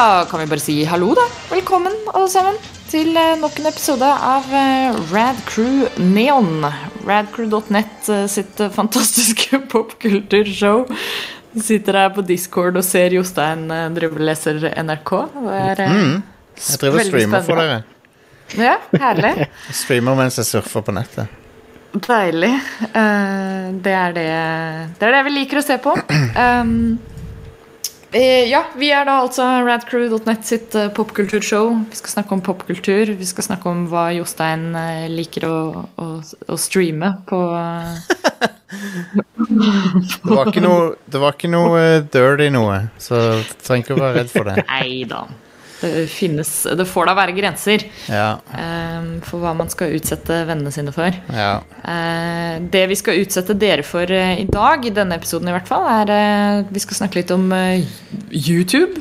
[0.00, 1.26] Da kan vi bare si hallo, da.
[1.50, 2.54] Velkommen, alle sammen,
[2.88, 4.46] til eh, nok en episode av
[5.10, 6.64] Radcrew Neon.
[7.04, 10.86] Radcrew.net eh, sitt eh, fantastiske popkulturshow.
[11.52, 15.12] Sitter her på Discord og ser Jostein eh, leser NRK.
[15.36, 16.16] Det er mm.
[16.56, 17.78] Jeg driver og streamer for dere.
[18.56, 19.50] Ja, herlig.
[19.82, 21.36] Streamer mens jeg surfer på nettet.
[22.08, 22.54] Deilig.
[22.88, 24.28] Eh, det, er det,
[24.96, 25.92] det er det vi liker å se på.
[26.00, 27.19] Um, eh,
[28.18, 31.76] ja, vi er da altså radcrew.net sitt eh, popkulturshow.
[31.92, 33.12] Vi skal snakke om popkultur.
[33.18, 35.58] Vi skal snakke om hva Jostein eh, liker å,
[35.94, 42.50] å, å streame på eh, Det var ikke noe, det var ikke noe eh, dirty
[42.54, 44.66] noe, så du trenger ikke å være redd for det.
[44.70, 45.24] Nei da.
[45.80, 50.72] Det finnes Det får da være grenser Ja, eh, for hva man skal utsette vennene
[50.74, 51.14] sine for.
[51.32, 51.52] ja.
[51.84, 55.68] Eh, det vi skal utsette dere for eh, i dag, i denne episoden i hvert
[55.70, 57.84] fall, er eh, Vi skal snakke litt om eh,
[58.30, 59.00] YouTube.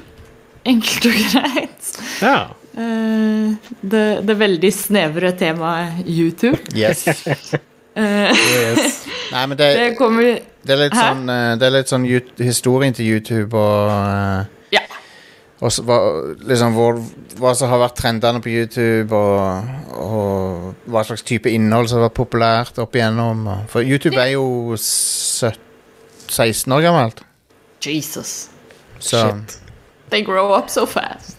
[0.70, 1.92] Enkelt og greit.
[2.22, 2.38] Ja.
[2.80, 6.60] Eh, det, det veldig snevre temaet YouTube.
[6.76, 7.06] Yes.
[8.00, 9.00] Eh, Yes.
[9.34, 10.24] Nei, men det, det kommer
[10.64, 11.02] det er litt Hæ?
[11.10, 12.06] sånn, er litt sånn
[12.38, 14.46] historien til YouTube og.
[15.60, 15.96] Og hva,
[16.48, 17.00] liksom hvor,
[17.40, 22.08] hva som har vært trendene på YouTube, og, og hva slags type innhold som har
[22.08, 23.44] vært populært opp igjennom.
[23.72, 25.60] For YouTube er jo 17,
[26.30, 27.26] 16 år gammelt.
[27.84, 28.48] Jesus.
[29.00, 29.60] Så Shit.
[30.10, 31.38] They grow up so fast.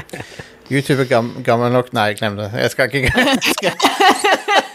[0.72, 2.50] YouTube er gam, gammel nok Nei, glem det.
[2.58, 3.78] Jeg skal ikke jeg skal,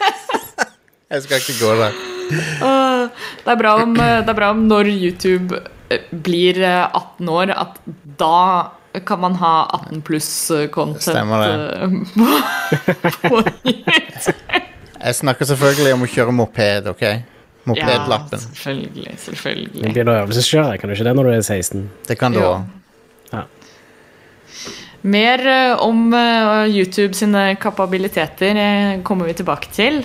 [1.11, 1.99] jeg skal ikke gå der.
[2.31, 3.11] Uh,
[3.43, 5.59] det, er bra om, eh, det er bra om når YouTube
[6.11, 7.79] blir eh, 18 år, at
[8.19, 8.71] da
[9.07, 9.53] kan man ha
[9.87, 11.45] 18 pluss-content Stemmer
[13.23, 13.37] på
[13.71, 14.35] YouTube.
[15.01, 17.05] Jeg snakker selvfølgelig om å kjøre moped, OK?
[17.69, 18.39] Mopedlappen.
[18.41, 19.15] Ja, selvfølgelig.
[19.21, 19.81] selvfølgelig.
[19.85, 21.89] Det blir å øvelseskjøre, kan du ikke det når du er 16?
[22.09, 22.51] det kan du Ja.
[22.57, 22.69] òg.
[25.01, 30.01] Mer eh, om eh, YouTube sine kapabiliteter eh, kommer vi tilbake til.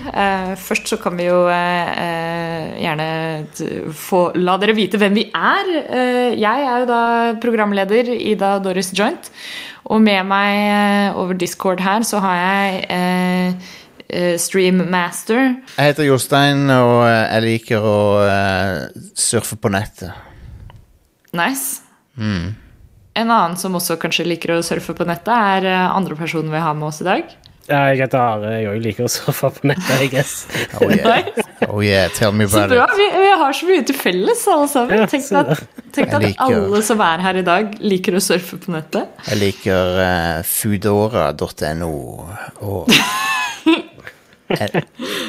[0.57, 3.07] Først så kan vi jo gjerne
[3.93, 5.71] få la dere vite hvem vi er.
[6.33, 7.01] Jeg er jo da
[7.41, 9.29] programleder Ida Doris Joint.
[9.87, 13.73] Og med meg over Discord her så har jeg eh,
[14.09, 15.53] eh, Stream Master.
[15.77, 17.99] Jeg heter Jostein, og jeg liker å
[19.15, 20.11] surfe på nettet.
[21.37, 21.83] Nice.
[23.17, 26.61] En annen som også kanskje liker å surfe på nettet, er eh, andre personen vi
[26.61, 27.23] har med oss i dag.
[27.67, 28.51] Ja, jeg heter Are.
[28.61, 30.35] Jeg òg liker å surfe på nettet, I guess.
[30.79, 31.25] Oh yeah,
[31.67, 32.85] oh yeah tell me Så about bra.
[32.85, 32.93] it.
[32.95, 35.01] Vi, vi har så mye til felles, alle sammen.
[35.01, 35.65] Ja, Tenk deg at,
[35.97, 39.09] tenk at liker- alle som er her i dag, liker å surfe på nettet.
[39.27, 41.91] Jeg liker uh, foodora.no
[42.63, 42.93] og
[44.47, 44.79] eh,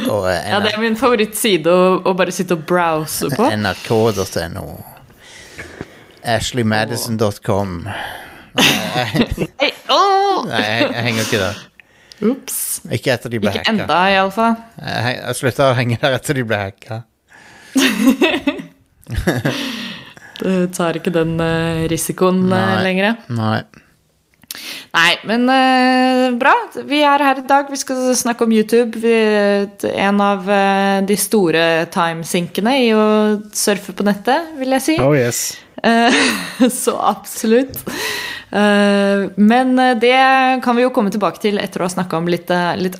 [0.09, 3.49] og eh, Ja, Det er min favorittside å, å bare sitte og browse på.
[3.50, 4.69] nrk.no.
[6.28, 7.89] Ashleymadison.com.
[9.89, 10.44] Åh!
[10.49, 11.56] Nei, jeg, jeg henger ikke der.
[12.28, 12.56] Ups.
[12.91, 14.55] Ikke etter de ble Ikke enda, iallfall.
[14.83, 16.97] Jeg, jeg slutta å henge der etter de ble hacka.
[20.38, 22.83] Du tar ikke den eh, risikoen eh, Nei.
[22.87, 23.17] lenger.
[23.34, 23.59] Nei.
[24.94, 26.53] Nei, men uh, bra.
[26.88, 27.67] Vi er her i dag.
[27.71, 28.99] Vi skal snakke om YouTube.
[29.03, 29.12] Vi,
[29.93, 33.05] en av uh, de store timesinkene i å
[33.55, 34.97] surfe på nettet, vil jeg si.
[35.03, 35.59] Oh yes.
[35.83, 36.15] Eh,
[36.71, 37.84] Så absolutt.
[38.50, 42.31] Eh, Men eh, det kan vi jo komme tilbake til etter å ha snakka om
[42.31, 42.50] litt,
[42.81, 42.99] litt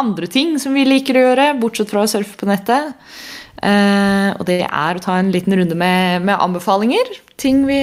[0.00, 2.92] andre ting som vi liker å gjøre, bortsett fra å surfe på nettet.
[3.62, 7.12] Og det er å ta en liten runde med, med anbefalinger.
[7.38, 7.78] Ting vi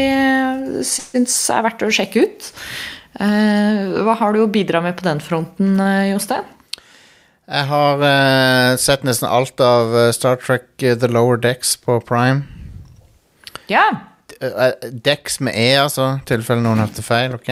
[0.86, 2.50] syns er verdt å sjekke ut.
[3.16, 5.80] Hva har du å bidra med på den fronten,
[6.12, 6.44] Jostein?
[7.48, 8.06] Jeg har
[8.84, 12.59] sett nesten alt av Star Trek The Lower Decks på Prime.
[13.70, 13.86] Ja.
[14.44, 14.72] Uh,
[15.06, 17.50] Dex med E, altså, i tilfelle noen hørte feil, ok?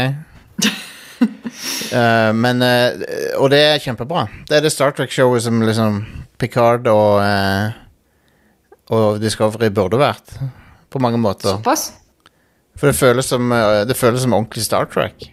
[1.17, 3.05] uh, men uh,
[3.41, 4.27] Og det er kjempebra.
[4.49, 6.01] Det er det Star Trek-showet som liksom
[6.37, 7.77] Picard og eh,
[8.93, 10.35] Og Discovery burde vært.
[10.89, 11.57] På mange måter.
[11.57, 11.89] Såpass?
[12.77, 15.31] For det føles som eh, Det føles som ordentlig Star Trek.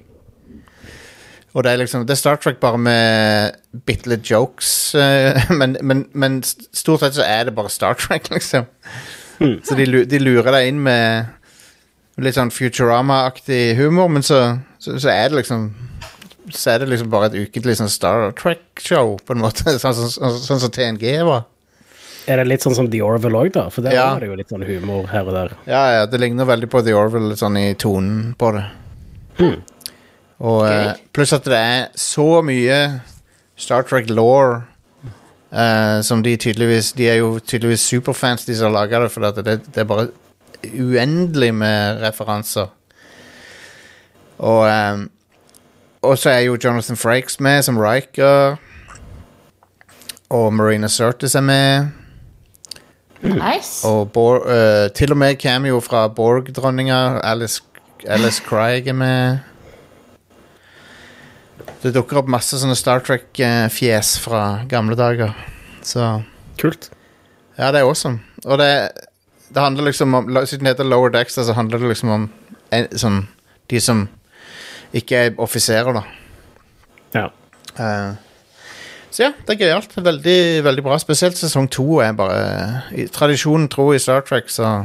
[1.55, 5.77] Og det er liksom Det er Star Trek bare med bitte litt jokes, eh, men,
[5.83, 8.67] men, men stort sett så er det bare Star Trek, liksom.
[9.39, 11.27] Så de, de lurer deg inn med
[12.23, 15.65] litt sånn Futurama-aktig humor, men så, så, så er det liksom
[16.53, 19.65] Så er det liksom bare et ukentlig sånn Star Trek-show, på en måte.
[19.83, 21.47] Sånn som sånn, sånn så, TNG var.
[22.29, 23.67] Er det litt sånn som The Orville òg, da?
[23.73, 24.07] For der Ja.
[24.17, 25.57] er det jo litt sånn humor her og der.
[25.69, 28.65] Ja, ja, det ligner veldig på The Orville sånn i tonen på det.
[30.45, 32.79] Og eh, pluss at det er så mye
[33.61, 34.09] Star Trek
[35.55, 39.21] eh, som de tydeligvis De er jo tydeligvis superfans, de som har laga det, for
[39.21, 40.09] det, det er bare
[40.65, 42.67] uendelig med referanser.
[44.39, 45.11] Og, um,
[46.03, 48.57] og så er jo Jonathan Frakes med som Riker.
[50.31, 51.87] Og Marina Sirtis er med.
[53.23, 53.89] Nice.
[53.89, 57.21] Og Bor, uh, til og med cameo fra Borg-dronninga.
[57.23, 57.63] Alice,
[58.07, 59.39] Alice Craig er med.
[61.85, 65.35] Det dukker opp masse sånne Star Trek-fjes fra gamle dager.
[65.85, 66.23] Så
[66.57, 66.89] Kult.
[67.59, 68.23] ja, det er awesome.
[68.47, 68.71] Og det,
[69.53, 72.29] det handler liksom om Siden det heter Lower Decks, så handler det liksom om
[72.73, 73.27] en, sånn,
[73.69, 74.07] de som
[74.97, 76.05] ikke er offiserer, da.
[77.15, 77.27] Ja.
[77.77, 78.17] Uh,
[79.13, 79.93] så ja, det er gøyalt.
[79.95, 80.97] Veldig, veldig bra.
[81.03, 82.39] Spesielt sesong to er bare
[82.97, 84.81] i Tradisjonen tro i Star Trek, så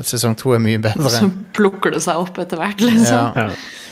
[0.00, 1.12] sesong to er mye bedre.
[1.12, 3.36] Så plukker det seg opp etter hvert, liksom.
[3.36, 3.87] Ja, ja.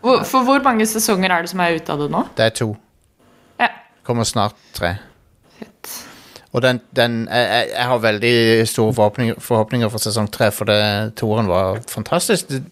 [0.00, 2.24] Hvor, for hvor mange sesonger er det som er ute av det nå?
[2.38, 2.70] det er to.
[3.60, 3.68] Ja.
[4.06, 4.94] Kommer snart tre.
[5.58, 5.92] Fett.
[6.52, 10.80] Og den, den jeg, jeg, har veldig store forhåpninger, forhåpninger for sesong tre, for det,
[11.20, 12.50] toeren var fantastisk.
[12.50, 12.62] De,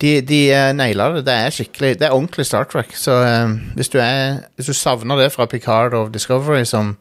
[0.00, 1.24] de, de eh, naila det.
[1.26, 2.96] Det er skikkelig Det er ordentlig Star Trek.
[2.96, 3.14] Så
[3.44, 6.96] um, hvis, du er, hvis du savner det fra Picard og Discovery, som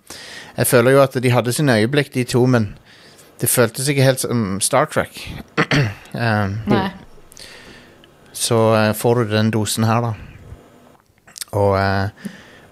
[0.57, 2.77] Jeg føler jo at de hadde sine øyeblikk, de to, men
[3.41, 5.33] det føltes ikke helt som Star Trek.
[6.13, 6.89] um, Nei.
[8.37, 10.13] Så eh, får du den dosen her, da.
[11.57, 12.27] Og uh,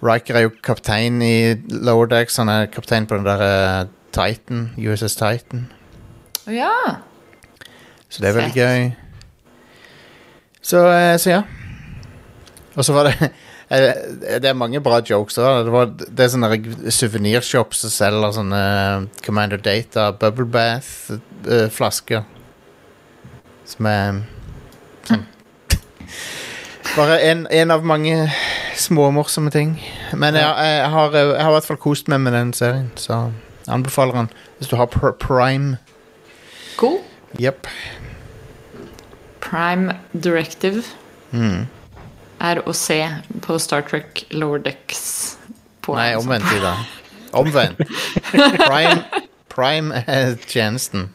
[0.05, 2.37] Riker er jo kaptein i Lower Decks.
[2.37, 5.65] Han er kaptein på den der eh, Titan, USS Titan.
[6.51, 7.01] Ja.
[8.09, 8.91] Så det er veldig gøy.
[10.61, 10.81] Så,
[11.21, 11.41] så ja.
[12.75, 13.31] Og så var det
[14.41, 15.39] Det er mange bra jokes.
[15.39, 15.63] Da.
[15.65, 18.61] Det, var, det er sånne suvenirshops som selger sånne
[19.25, 22.27] Commander Data, Bubble Bath-flasker.
[23.65, 24.21] Som er
[25.09, 25.25] sånn
[26.95, 28.29] Bare en, en av mange
[28.79, 29.73] småmorsomme ting.
[30.13, 33.17] Men jeg, jeg, har, jeg har i hvert fall kost meg med den serien, så
[33.67, 35.77] anbefaler den hvis du har pr Prime.
[36.79, 36.99] Cool.
[37.39, 37.67] Yep.
[39.43, 40.83] Prime Directive
[41.35, 41.65] Mm.
[42.39, 43.01] er å se
[43.43, 45.35] på Star Trek Lower Decks.
[45.83, 46.71] På Nei, omvendt, Ida.
[47.35, 47.81] Omvendt.
[48.31, 49.01] Prime,
[49.51, 51.09] Prime er tjenesten.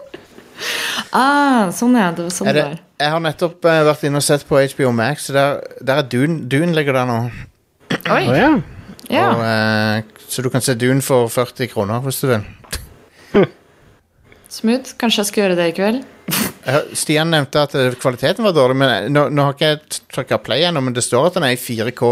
[1.17, 2.11] Ah, sånn ja.
[2.13, 2.67] Det sånn Er det.
[3.01, 5.27] Jeg har nettopp eh, vært inne og sett på HBO Max.
[5.31, 7.19] så Der, der er Dune, Dune ligger der nå.
[8.13, 8.23] Oi.
[8.29, 8.51] Å ja.
[9.11, 9.27] Ja.
[9.33, 12.45] Og, eh, så du kan se Dune for 40 kroner hvis du vil.
[14.51, 14.97] Smooth.
[14.99, 16.01] Kanskje jeg skal gjøre det i kveld?
[16.67, 20.39] Jeg Stian nevnte at eh, kvaliteten var dårlig, men nå, nå har ikke jeg trykka
[20.43, 22.11] play ennå, men det står at den er i 4K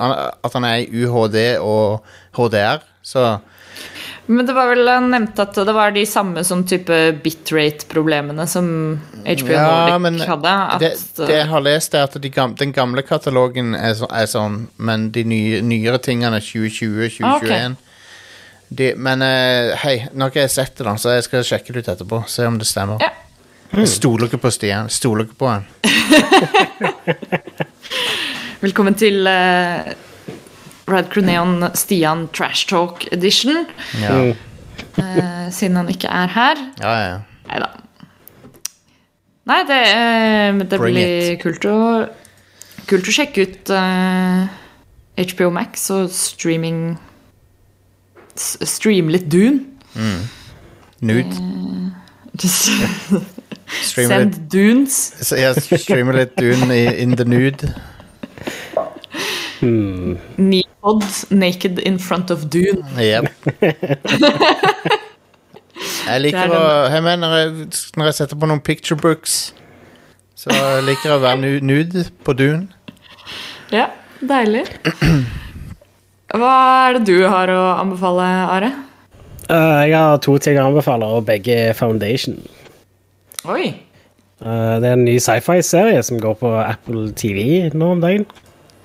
[0.00, 2.04] han- At han er i UHD og
[2.36, 3.24] HDR, så
[4.26, 8.66] Men det var vel nevnt at det var de samme sånn type bitrate-problemene som
[9.20, 10.54] HBO Ja, Nordic hadde.
[10.80, 14.30] Det, det jeg har lest, er at de gamle, den gamle katalogen er, så, er
[14.30, 17.26] sånn, men de nye, nyere tingene er 2020, 2021.
[17.28, 17.74] Ah, okay.
[18.74, 21.76] De, men eh, hei, nå har ikke jeg sett det, da, så jeg skal sjekke
[21.76, 22.22] det ut etterpå.
[22.30, 23.04] Se om det stemmer.
[23.04, 23.12] Ja.
[23.74, 24.88] Jeg stoler ikke på Stian.
[24.92, 25.68] Stoler ikke på han.
[28.64, 29.92] Velkommen til uh,
[30.86, 33.66] Rad Croneon Stian Trash Talk Edition.
[34.00, 34.34] Ja, Mm.
[34.98, 36.56] eh, siden han ikke er her.
[36.80, 37.18] ja, ja.
[37.48, 37.68] Nei da.
[39.46, 42.08] Nei, det, eh, blir kult å,
[42.88, 44.48] kult å sjekke ut uh,
[45.20, 46.96] HBO Max og streaming
[48.34, 49.60] Stream litt Dune.
[51.04, 51.36] Nude.
[53.84, 54.96] Streame litt, Send Dunes.
[55.30, 57.68] Ja, jeg streamer litt Dune i In the Nude.
[59.64, 62.84] Neopod naked in front of Dune.
[62.98, 63.32] Yep.
[66.04, 67.30] Jeg liker er å jeg mener,
[67.98, 69.54] når, jeg, setter på noen picture books,
[70.38, 70.52] så
[70.84, 72.68] liker jeg å være nude på Dune.
[73.72, 73.88] Ja,
[74.20, 74.66] deilig.
[76.34, 76.52] Hva
[76.86, 78.70] er det du har å anbefale, Are?
[79.48, 82.38] Uh, jeg har to ting å anbefale, og begge er Foundation.
[83.50, 83.74] Oi.
[84.44, 88.28] Uh, det er en ny sci-fi-serie som går på Apple TV nå om dagen.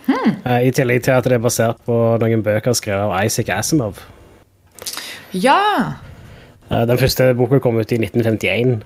[0.10, 4.02] Eh, I tillegg til at det er basert på noen bøker skrevet av Isaac Asimov.
[5.36, 5.96] Ja!
[6.70, 8.80] Eh, den første boka kom ut i 1951.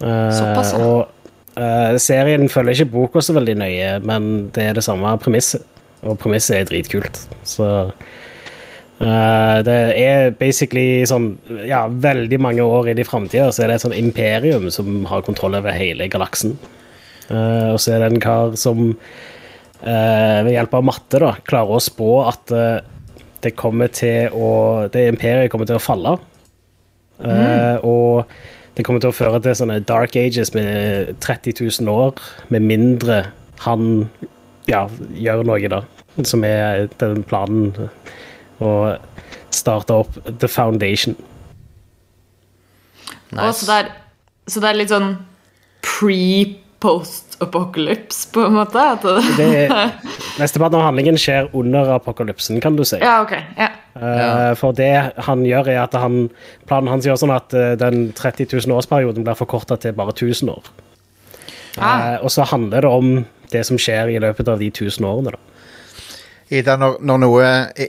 [0.00, 0.86] Eh, Såpass, ja.
[0.86, 1.12] Og
[2.04, 5.64] serien følger ikke boka så veldig nøye, men det er det samme premisset.
[6.04, 7.22] Og premisset er dritkult.
[7.48, 7.88] Så
[8.96, 11.34] det er basically sånn
[11.68, 15.24] Ja, veldig mange år inn i framtida så er det et sånn imperium som har
[15.24, 16.54] kontroll over hele galaksen.
[17.28, 18.94] Og så er det en kar som
[19.86, 22.78] ved hjelp av matte da, klarer å spå at eh,
[23.44, 26.16] det kommer til å Det imperiet kommer til å falle.
[27.22, 28.26] Eh, og
[28.76, 32.18] det kommer til å føre til sånne dark ages med 30 000 år,
[32.52, 33.22] med mindre
[33.64, 34.08] han
[34.68, 35.84] ja, gjør noe, da.
[36.26, 37.72] Som er den planen.
[38.60, 38.96] Å
[39.52, 41.16] starte opp The Foundation.
[43.36, 43.90] Og så, det er,
[44.48, 45.10] så det er litt sånn
[46.80, 48.82] post-apocalypse, på en måte?
[49.36, 49.50] Det,
[50.40, 52.98] Mesteparten av handlingen skjer under apokalypsen, kan du si.
[53.00, 53.32] ja, ok.
[53.56, 53.70] Ja.
[53.96, 54.92] Uh, For det
[55.24, 56.26] han gjør, er at han,
[56.68, 60.68] planen hans gjør sånn at uh, den 30 000-årsperioden blir forkorta til bare 1000 år.
[61.76, 61.86] Ah.
[61.86, 63.12] Uh, og så handler det om
[63.52, 65.32] det som skjer i løpet av de 1000 årene.
[65.32, 65.45] da.
[66.50, 67.46] Ida, når, når noe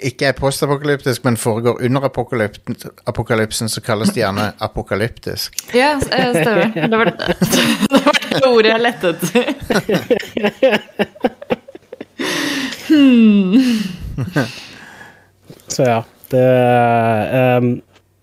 [0.10, 2.58] ikke er postapokalyptisk, men foregår under apokalyp-
[3.06, 5.54] apokalypsen, så kalles det gjerne apokalyptisk.
[5.78, 6.74] Ja, eh, stemmer.
[6.90, 7.18] Det var det,
[7.94, 9.44] det var det ordet jeg lette etter.
[15.68, 16.00] Så ja,
[16.32, 16.46] det
[17.62, 17.70] um,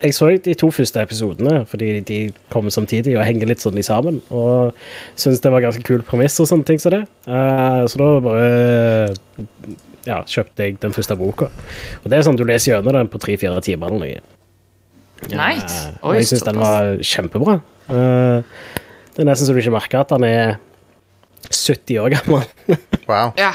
[0.04, 2.18] Jeg så de to første episodene, fordi de
[2.52, 4.18] kommer samtidig og henger litt sånn i sammen.
[4.34, 4.74] Og
[5.16, 7.04] syns det var ganske kul premiss og sånne ting som det.
[7.28, 8.48] Uh, så da bare
[10.08, 11.50] ja, kjøpte jeg den første boka.
[12.02, 14.22] Og det er sånn du leser gjennom den på tre-fire timer eller noe.
[15.30, 15.76] Nice.
[15.88, 17.58] Eh, og jeg syns den var kjempebra.
[17.88, 18.72] Eh,
[19.14, 20.56] det er nesten så du ikke merker at han er
[21.50, 22.44] 70 år gammel.
[23.04, 23.34] Wow.
[23.36, 23.50] Ja,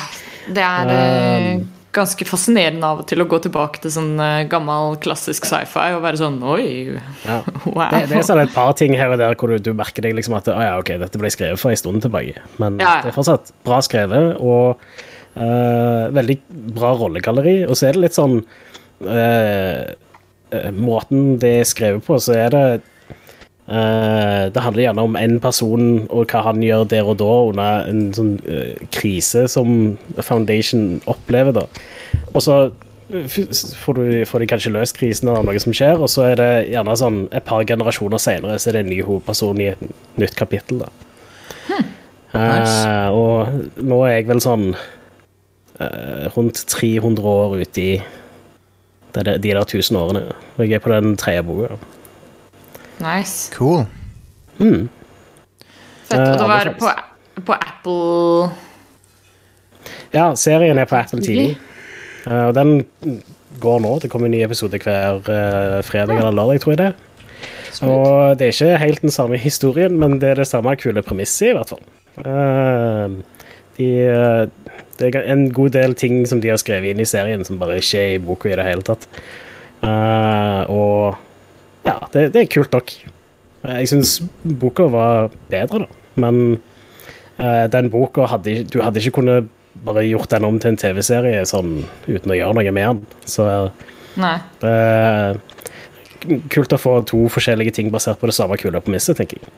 [0.53, 1.61] det er eh,
[1.97, 6.03] ganske fascinerende av og til å gå tilbake til sånn eh, gammel, klassisk sci-fi og
[6.03, 6.67] være sånn Oi,
[7.25, 7.39] Ja.
[7.65, 7.87] wow.
[7.89, 10.13] Det, det er sånn et par ting her og der hvor du, du merker deg
[10.19, 12.37] liksom at å ja, ok, dette ble skrevet for en stund tilbake.
[12.61, 13.07] Men Ja, ja.
[13.07, 14.77] det er fortsatt bra skrevet, og
[15.35, 16.37] veldig
[16.75, 17.63] bra rollegalleri.
[17.67, 18.39] Og så er det litt sånn
[19.05, 19.93] eh,
[20.51, 22.65] eh, Måten det er skrevet på, så er det
[23.69, 27.89] eh, Det handler gjerne om én person og hva han gjør der og da under
[27.91, 31.61] en sånn eh, krise som Foundation opplever.
[31.61, 31.67] da.
[32.33, 32.61] Og så
[33.09, 36.51] får, du, får de kanskje løst krisen eller noe som skjer, og så er det
[36.69, 39.85] gjerne sånn et par generasjoner senere så er det en ny hovedperson i et
[40.21, 40.83] nytt kapittel.
[40.85, 40.91] da.
[42.29, 44.81] Eh, og nå er jeg vel sånn eh,
[46.35, 48.01] rundt 300 år ute i
[49.15, 50.23] de, de der 1000 årene.
[50.57, 51.77] Og jeg er på den tredje boka.
[52.99, 53.51] Nice.
[53.55, 53.85] Cool.
[54.59, 56.19] Fett.
[56.19, 56.89] Og det Eh, var aller på,
[57.45, 58.49] på Apple
[60.13, 61.55] Ja, serien er på Apple TV.
[62.27, 62.83] Eh, og den
[63.61, 63.99] går nå.
[64.01, 66.93] Det kommer en ny episode hver eh, fredag eller lørdag, tror jeg det.
[67.85, 71.53] Og det er ikke helt den samme historien, men det er det samme kule premisset,
[71.53, 71.83] i hvert fall.
[72.25, 73.09] Eh,
[73.77, 74.68] de, eh,
[74.99, 77.79] det er en god del ting som de har skrevet inn i serien, som bare
[77.79, 79.07] ikke er i boka i det hele tatt.
[79.79, 82.91] Uh, og ja, det, det er kult nok.
[83.63, 86.59] Jeg syns boka var bedre, da, men
[87.39, 91.45] uh, den boka hadde Du hadde ikke kunnet bare gjort den om til en TV-serie
[91.47, 91.77] sånn
[92.09, 93.19] uten å gjøre noe med den.
[93.29, 93.47] Så
[94.19, 94.35] Nei.
[94.59, 95.37] Uh,
[96.51, 99.53] kult å få to forskjellige ting basert på det samme kule premisset, tenker jeg.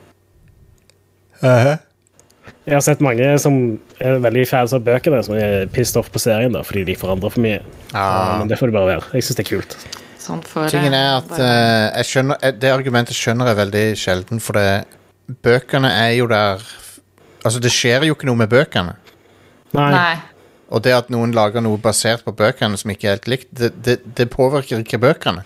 [2.67, 3.55] Jeg har sett mange som
[3.97, 7.33] er veldig fans av bøkene, som er pissed off på serien da, fordi de forandrer
[7.33, 7.61] for mye.
[7.89, 8.37] Ja.
[8.37, 9.07] Men det får det bare være.
[9.17, 9.77] Jeg syns det er kult.
[10.21, 14.59] Sånn for Tingen er at jeg skjønner, eh, Det argumentet skjønner jeg veldig sjelden, for
[14.59, 14.85] det,
[15.41, 16.61] bøkene er jo der
[17.41, 18.91] Altså, det skjer jo ikke noe med bøkene.
[19.73, 19.87] Nei.
[19.89, 20.17] Nei.
[20.69, 23.71] Og det at noen lager noe basert på bøkene som ikke er helt likt, det,
[23.81, 25.41] det, det påvirker ikke bøkene.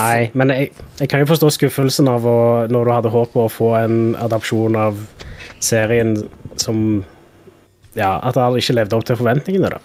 [0.00, 2.38] Nei, men jeg, jeg kan jo forstå skuffelsen av å,
[2.70, 4.98] når du hadde håp på å få en adopsjon av
[5.62, 6.16] serien
[6.60, 7.04] som
[7.98, 9.80] Ja, at aldri ikke levde opp til forventningene, da.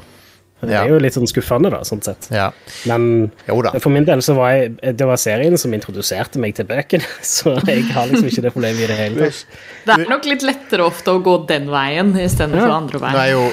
[0.66, 0.84] Det Ja.
[0.84, 2.28] er jo litt sånn skuffende, da, sånn sett.
[2.32, 2.52] Ja.
[2.86, 3.72] Men Jo da.
[3.80, 7.56] for min del så var jeg Det var serien som introduserte meg til bøkene, så
[7.68, 9.46] jeg har liksom ikke det problemet i det hele tatt.
[9.86, 12.76] Det er nok litt lettere ofte å gå den veien istedenfor Ja.
[12.76, 13.52] andre Nå er, jo,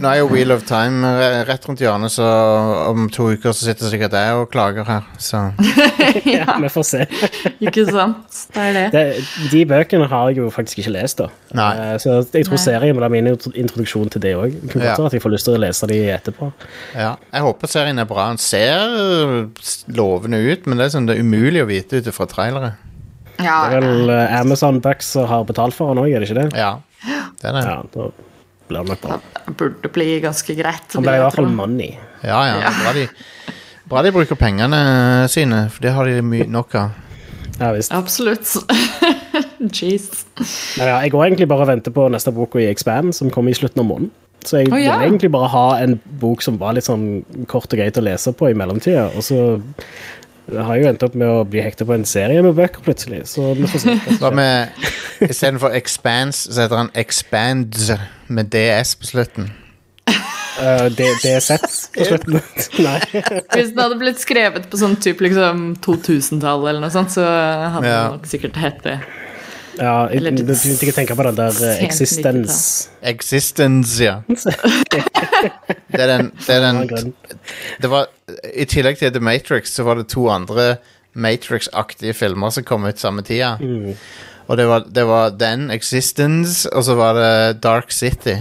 [0.00, 1.04] nå er jo Wheel of Time
[1.46, 2.24] rett rundt hjørnet, så
[2.90, 5.02] om to uker så sitter sikkert jeg og klager her.
[5.18, 5.52] Så
[6.24, 7.06] Ja, vi får se.
[7.60, 8.40] Ikke sant?
[8.54, 8.86] Det er det.
[8.92, 9.04] Det,
[9.52, 11.28] de bøkene har jeg jo faktisk ikke lest, da.
[11.54, 11.70] Nei.
[11.76, 12.64] Eh, Så jeg tror Nei.
[12.64, 14.54] serien blir min introduksjon til det òg.
[14.70, 15.06] Kunne godt ja.
[15.06, 16.52] at jeg får lyst til å lese de etterpå.
[16.96, 17.10] ja.
[17.32, 18.28] Jeg håper serien er bra.
[18.32, 22.10] Den ser øh, lovende ut, men det er, sånn, det er umulig å vite ut
[22.16, 22.72] fra trailere.
[23.40, 26.28] Ja, Det er vel eh, Amazon Bucks som har betalt for den òg, er det
[26.30, 26.48] ikke det?
[26.60, 26.72] Ja,
[27.40, 27.62] det er det.
[27.66, 28.08] Ja, da
[28.70, 29.20] blir det nok bra.
[29.46, 30.88] det burde bli ganske greit.
[30.94, 31.94] Han ble i hvert fall money.
[32.22, 32.58] Ja, ja.
[32.68, 33.06] er Bra de,
[33.90, 34.80] bra de bruker pengene
[35.32, 36.98] sine, for det har de mye nok av.
[37.60, 37.92] Ja, visst.
[37.92, 38.52] Absolutt.
[39.80, 40.06] Jeez.
[40.78, 43.58] Ja, jeg går egentlig bare og venter på neste boka i Expand, som kommer i
[43.58, 44.12] slutten av måneden.
[44.46, 44.96] Så jeg oh, ja.
[44.98, 48.32] vil egentlig bare ha en bok som var litt sånn kort og greit å lese
[48.36, 49.10] på i mellomtida.
[49.16, 49.40] Og så
[50.50, 53.22] har jeg jo endt opp med å bli hekta på en serie med bøker plutselig.
[53.30, 53.96] Så vi får se.
[54.22, 54.72] Hva med
[55.28, 57.92] Istedenfor Expanse, så heter han Expands
[58.28, 59.50] med DS på slutten.
[60.60, 62.40] Uh, det, det er sett på slutten.
[62.84, 62.98] Nei.
[63.54, 67.86] Hvis den hadde blitt skrevet på sånn type liksom 2000-tallet eller noe sånt, så hadde
[67.88, 68.02] Ja.
[68.08, 68.98] den nok sikkert hett det.
[69.78, 72.56] Ja, jeg Eller litt begynte ikke å tenke på den der eh, sent Existence.
[73.12, 74.20] Existence, ja.
[75.90, 77.12] Det er den, det er den
[77.80, 78.10] det var,
[78.52, 80.74] I tillegg til The Matrix så var det to andre
[81.18, 83.56] Matrix-aktige filmer som kom ut samme tida.
[84.46, 88.36] Og det var, det var den, Existence, og så var det Dark City.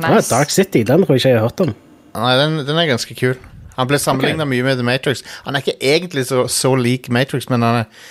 [0.00, 1.74] Ja, Dark City, den tror jeg ikke jeg har hørt om.
[2.14, 3.38] Nei, den, den er ganske kul.
[3.74, 5.24] Han ble sammenligna mye med The Matrix.
[5.46, 8.04] Han er ikke egentlig så, så lik Matrix, men han er,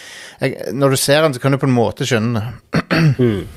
[0.44, 3.48] jeg, når du ser den, så kan du på en måte skjønne det.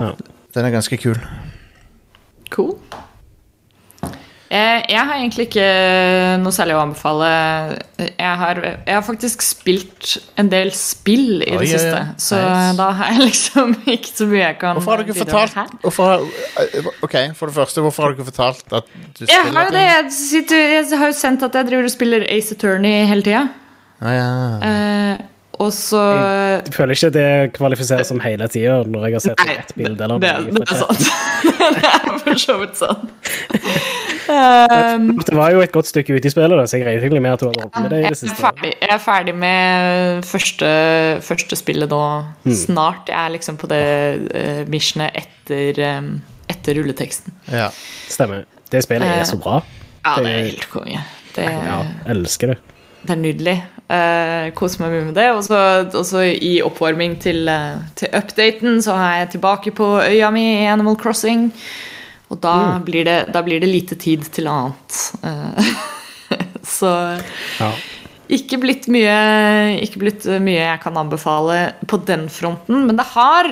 [0.00, 0.12] Ja.
[0.52, 1.16] Den er ganske kul.
[2.52, 2.74] Cool.
[4.52, 5.66] Eh, Jeg har egentlig ikke
[6.42, 7.28] noe særlig å anbefale.
[8.02, 12.18] Jeg har, jeg har faktisk spilt en del spill i Oi, det siste, oi.
[12.20, 12.74] så Nice.
[12.82, 15.72] da har jeg liksom ikke så mye jeg kan Hvorfor har du ikke fortalt her.
[15.86, 16.26] hvorfor,
[17.08, 19.86] Ok, For det første, hvorfor har du ikke fortalt at du Jeg har spiller det.
[19.88, 23.46] Jeg, sitter, jeg har jo sendt at jeg driver og spiller Ace Attorney hele tida.
[24.02, 25.28] Ah, ja.
[25.52, 26.00] Eh, og så
[26.64, 30.04] Jeg føler ikke det kvalifiserer som hele tida når jeg har sett Nei, ett bilde.
[30.04, 31.02] eller det, noe det fra er sant.
[31.76, 33.12] det er for så vidt sant.
[34.32, 37.22] Um, Det var jo et godt stykke ute i spillet, da, så jeg regner egentlig
[37.24, 40.22] med at du har holdt med det i jeg, er ferdig, jeg er ferdig med
[40.28, 40.70] første,
[41.26, 42.02] første spillet nå
[42.42, 42.54] Hmm.
[42.58, 43.08] snart.
[43.10, 43.82] Jeg er liksom på det
[44.34, 46.08] uh, missionet etter, um,
[46.50, 47.34] etter rulleteksten.
[47.52, 47.68] ja.
[48.08, 48.44] Stemmer.
[48.72, 49.58] Det spillet er så bra.
[50.04, 51.02] Ja, det er helt konge.
[51.36, 51.82] Det, Ja,
[52.12, 52.58] elsker det.
[53.06, 53.54] det er nydelig.
[53.90, 55.26] Uh, kose meg mye med det.
[55.36, 60.44] Og så i oppvarming til, uh, til updaten så er jeg tilbake på øya mi
[60.62, 61.48] i Animal Crossing.
[62.32, 62.84] Og da, Mm.
[62.86, 65.00] blir, det, da blir det lite tid til annet.
[65.20, 65.74] Uh,
[66.64, 67.20] så
[67.60, 67.72] Ja.
[68.32, 73.50] ikke blitt mye Ikke blitt mye jeg kan anbefale på den fronten, men det har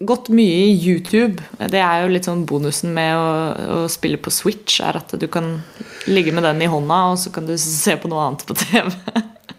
[0.00, 1.40] gått mye i YouTube.
[1.58, 3.28] Det er jo litt sånn bonusen med å,
[3.84, 5.62] å spille på Switch, er at du kan
[6.08, 8.92] ligge med den i hånda, og så kan du se på noe annet på TV.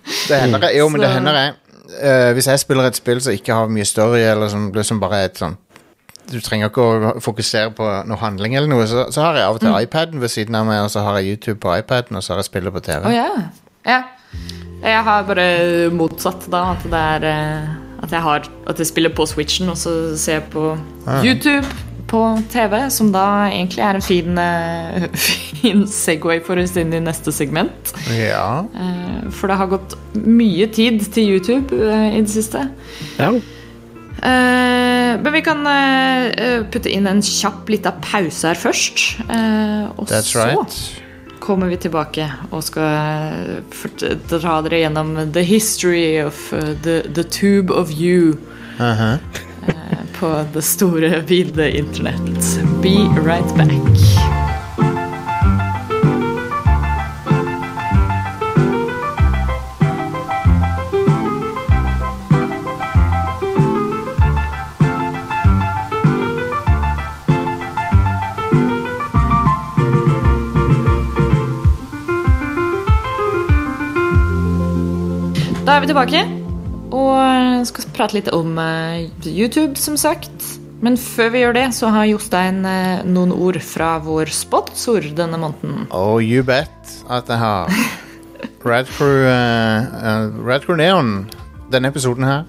[0.07, 1.55] Det hender jeg, jo, men det hender jeg
[1.87, 5.21] Uh, Hvis jeg spiller et spill som ikke har mye story, eller som, liksom bare
[5.21, 5.53] er et sånn
[6.27, 9.55] Du trenger ikke å fokusere på noe handling, eller noe, så, så har jeg av
[9.55, 12.25] og til iPaden ved siden av meg, og så har jeg YouTube på iPaden, og
[12.25, 13.07] så har jeg spillet på TV.
[13.07, 13.47] Oh, yeah.
[13.87, 14.03] Yeah.
[14.83, 15.47] Jeg har bare
[15.95, 16.65] motsatt, da.
[16.75, 17.71] At det er eh,
[18.03, 20.73] At jeg, har, at jeg spiller på Switchen, og så ser jeg på
[21.23, 25.07] YouTube på TV, som da egentlig er en fin, eh,
[25.61, 27.93] fin Segway for oss inn i neste segment.
[28.15, 28.63] Ja.
[28.75, 32.67] Eh, For det har gått mye tid til YouTube eh, i det siste.
[33.19, 33.33] Ja.
[34.17, 39.03] Eh, Men vi kan eh, putte inn en kjapp lita pause her først.
[39.29, 40.77] Eh, Og That's så right.
[41.39, 43.61] kommer vi tilbake og skal
[44.29, 48.37] dra dere gjennom the history of uh, the, the tube of you
[48.77, 49.17] Uh-huh.
[49.67, 52.59] eh, på det store, vide internett.
[52.81, 53.71] Be right back.
[75.65, 76.36] Da er vi tilbake
[76.97, 80.57] og skal prate litt om eh, YouTube, som sagt.
[80.81, 85.39] Men før vi gjør det, så har Jostein eh, noen ord fra vår sponsor denne
[85.41, 85.87] måneden.
[85.89, 87.73] Oh, you bet at jeg har.
[88.67, 91.11] Red Crew, eh, Neon,
[91.71, 92.45] denne episoden her,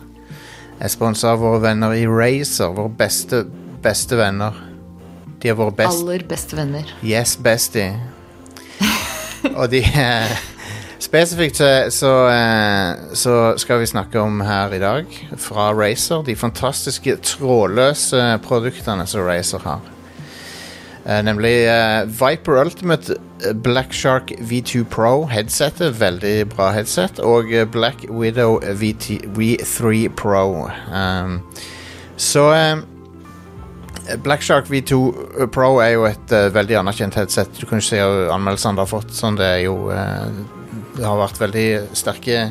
[0.78, 3.44] er sponsa av våre venner i Razer, våre beste,
[3.84, 4.56] beste venner.
[5.38, 6.88] De er våre best, Aller beste venner.
[7.06, 7.94] Yes, bestie.
[9.58, 10.38] Og de eh,
[10.98, 15.06] Spesifikt så, så, eh, så skal vi snakke om her i dag,
[15.38, 19.80] fra Razer, de fantastiske trådløse produktene som Razer har.
[21.06, 23.14] Eh, nemlig eh, Viper Ultimate
[23.54, 30.68] Black Shark V2 Pro headsetet, veldig bra headset, og Black Widow VT, V3 Pro.
[30.90, 31.40] Um,
[32.16, 32.82] så um,
[34.22, 37.48] Black Shark V2 Pro er jo et uh, veldig anerkjent headset.
[37.61, 39.14] Du kan jo se anmeldelsene det har fått.
[39.14, 40.58] Sånn, det er jo eh,
[40.98, 42.48] Det har vært veldig sterke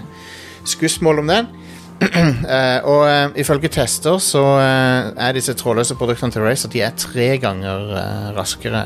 [0.67, 1.49] skussmål om den.
[1.97, 6.93] Uh, og uh, ifølge tester så uh, er disse trådløse produktene til Razer De er
[6.93, 7.89] tre ganger
[8.38, 8.83] raskere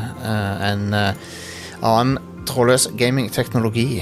[0.69, 4.01] enn annen trådløs gamingteknologi.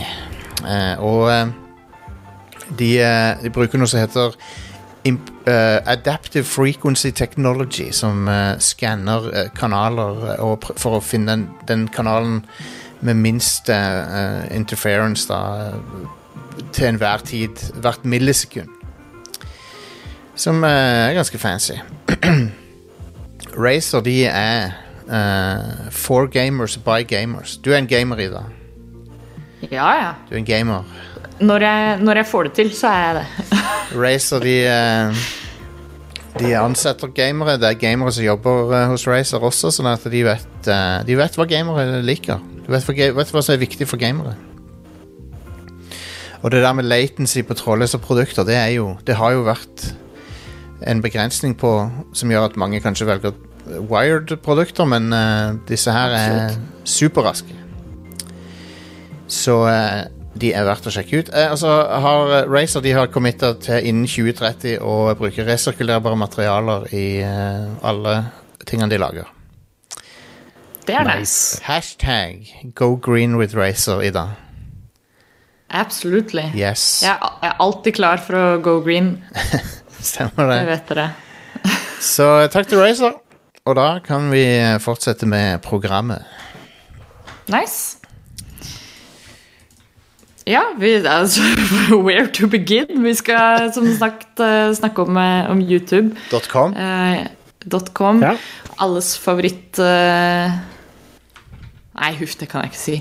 [1.03, 1.27] Og
[2.79, 2.89] de,
[3.43, 4.35] de bruker noe som heter
[5.89, 8.27] Adaptive Frequency Technology, som
[8.59, 10.35] skanner kanaler
[10.75, 12.43] for å finne den, den kanalen
[13.01, 15.71] med minst uh, interference da,
[16.73, 18.69] til enhver tid, hvert millisekund.
[20.35, 21.79] Som uh, er ganske fancy.
[23.63, 24.71] Razer, de er
[25.07, 27.57] uh, for gamers by gamers.
[27.57, 28.43] Du er en gamer, Ida.
[29.71, 30.13] Ja, ja.
[30.29, 30.83] Du er en gamer.
[31.39, 33.27] Når jeg, når jeg får det til, så er jeg det.
[34.03, 34.55] Razer, de
[36.39, 37.57] De ansetter gamere.
[37.57, 40.67] Det er gamere som jobber hos Razer også, sånn at de vet,
[41.07, 42.39] de vet hva gamere liker.
[42.69, 44.35] Vet, du hva som er viktig for gamere.
[46.41, 49.89] Og det der med latency på trådløse produkter, det, jo, det har jo vært
[50.87, 51.71] en begrensning på
[52.15, 53.33] som gjør at mange kanskje velger
[53.89, 56.55] wired-produkter, men uh, disse her er
[56.87, 57.57] superraske.
[59.27, 60.05] Så uh,
[60.39, 61.33] de er verdt å sjekke ut.
[61.33, 61.73] Uh, altså
[62.05, 68.15] har Racer Razer de har committa til innen 2030 å bruke resirkulerbare materialer i alle
[68.65, 69.38] tingene de lager.
[70.89, 71.61] Er nice.
[71.63, 74.27] Hashtag go green with Razer, Ida.
[75.69, 76.49] Absolutely.
[76.55, 77.03] Yes.
[77.03, 79.19] Jeg er alltid klar for å go green.
[80.01, 81.07] Stemmer Det Jeg vet dere.
[82.13, 83.19] Så takk til Razer.
[83.69, 84.43] Og da kan vi
[84.81, 86.25] fortsette med programmet.
[87.51, 87.99] Nice.
[90.49, 91.43] Ja, vi, altså,
[92.07, 93.03] where to begin?
[93.03, 96.15] Vi skal som sagt eh, snakke om, eh, om YouTube.
[96.49, 96.73] .com.
[96.73, 97.27] Eh,
[97.93, 98.23] .com.
[98.23, 98.33] Ja.
[98.81, 100.57] Alles favoritt eh,
[101.99, 102.93] Nei, huff, det kan jeg ikke si.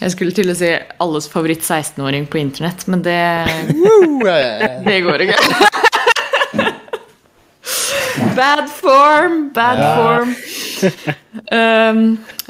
[0.00, 0.70] Jeg skulle til å si
[1.04, 3.18] alles favoritt 16-åring på internett, men det,
[4.86, 5.40] det går ikke.
[8.36, 10.30] Bad form, bad form.
[11.52, 12.00] Um,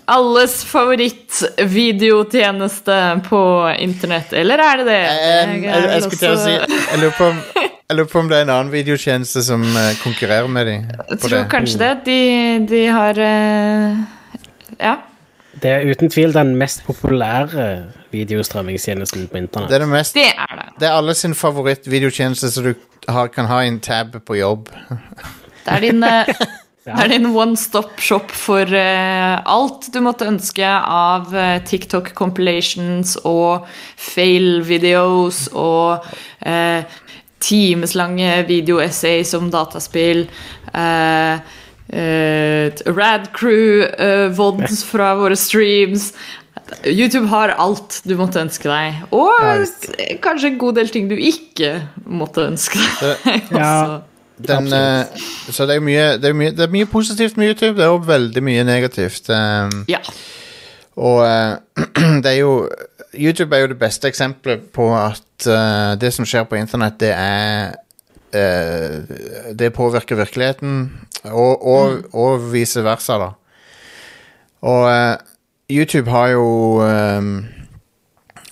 [0.06, 3.40] alles favoritt-videotjeneste på
[3.82, 5.00] internett, eller er det det?
[5.02, 8.28] Jeg, jeg, jeg skulle til å si Jeg lurer på om, jeg lurer på om
[8.30, 10.86] det er en annen videotjeneste som eh, konkurrerer med dem.
[11.10, 11.90] Jeg tror kanskje det.
[12.06, 12.20] De,
[12.70, 13.90] de har eh,
[14.78, 14.94] Ja.
[15.62, 19.70] Det er uten tvil den mest populære videostrømmingstjenesten på internett.
[19.70, 20.68] Det er det mest Det er det.
[20.80, 22.74] Det er alle sin favoritt-videotjeneste som du
[23.08, 24.68] har, kan ha i en tab på jobb.
[25.64, 26.04] Det er din,
[26.86, 26.92] ja.
[26.92, 33.16] er din one stop shop for uh, alt du måtte ønske av uh, TikTok compilations
[33.24, 33.66] og
[33.96, 36.04] fail-videos og
[36.46, 36.96] uh,
[37.40, 40.26] timeslange videoessays om dataspill.
[40.74, 41.40] Uh,
[41.90, 46.10] Rad Crew-vods fra våre streams.
[46.82, 49.04] YouTube har alt du måtte ønske deg.
[49.14, 49.54] Og Ja,
[50.24, 53.50] kanskje en god del ting du ikke måtte ønske deg.
[53.54, 53.70] Ja.
[53.84, 54.02] også.
[54.36, 55.06] Den, eh,
[55.48, 57.94] så det er, mye, det, er mye, det er mye positivt med YouTube, det er
[57.94, 59.30] også veldig mye negativt.
[59.30, 60.02] Um, Ja.
[60.96, 61.56] Og eh,
[62.24, 62.68] det er jo
[63.16, 67.12] YouTube er jo det beste eksempelet på at eh, det som skjer på internett, det
[67.14, 67.76] er
[68.36, 70.90] eh, Det påvirker virkeligheten,
[71.32, 73.30] og, og, og vice versa, da.
[74.66, 75.16] Og uh,
[75.70, 76.46] YouTube har jo
[76.82, 77.30] um,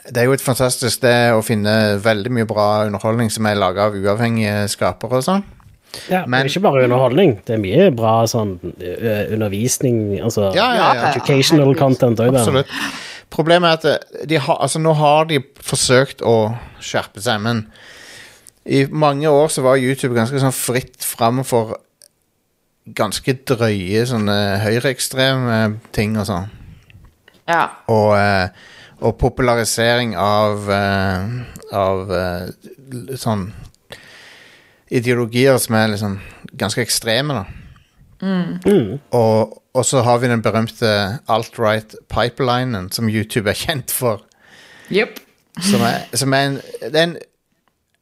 [0.04, 3.86] Det er jo et fantastisk sted å finne veldig mye bra underholdning som er laga
[3.88, 5.44] av uavhengige skapere og sånn.
[6.10, 7.36] Ja, Men- men ikke bare underholdning.
[7.46, 8.56] Det er mye bra sånn
[9.32, 11.10] undervisning, altså Ja, ja, ja.
[11.12, 12.66] educational content òg, Absolutt.
[13.30, 13.84] Problemet er at
[14.20, 17.64] eh, de har, altså nå har de forsøkt å skjerpe seg, men
[18.66, 21.74] i mange år så var YouTube ganske sånn fritt fram for
[22.84, 25.58] ganske drøye sånne høyreekstreme
[25.96, 26.48] ting og sånn.
[27.48, 27.64] ja.
[27.88, 28.48] Og, eh,
[29.04, 33.48] og popularisering av eh, av eh, sånn
[34.94, 36.18] ideologier som er liksom
[36.54, 37.44] ganske ekstreme, da.
[38.24, 39.00] Mm.
[39.16, 40.90] Og, og så har vi den berømte
[41.28, 44.22] alt-right pipelinen som YouTube er kjent for.
[44.92, 45.18] Yep.
[45.64, 47.16] Som er, som er en, det er en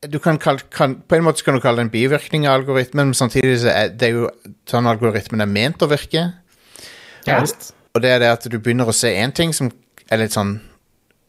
[0.08, 3.12] du kan kalle, kan, På en måte kan du kalle det en bivirkning av algoritmen,
[3.12, 4.28] men samtidig så er det jo
[4.68, 6.32] sånn algoritmen er ment å virke.
[7.26, 9.70] Ja, og, Og det er det at du begynner å se én ting som
[10.10, 10.56] er litt sånn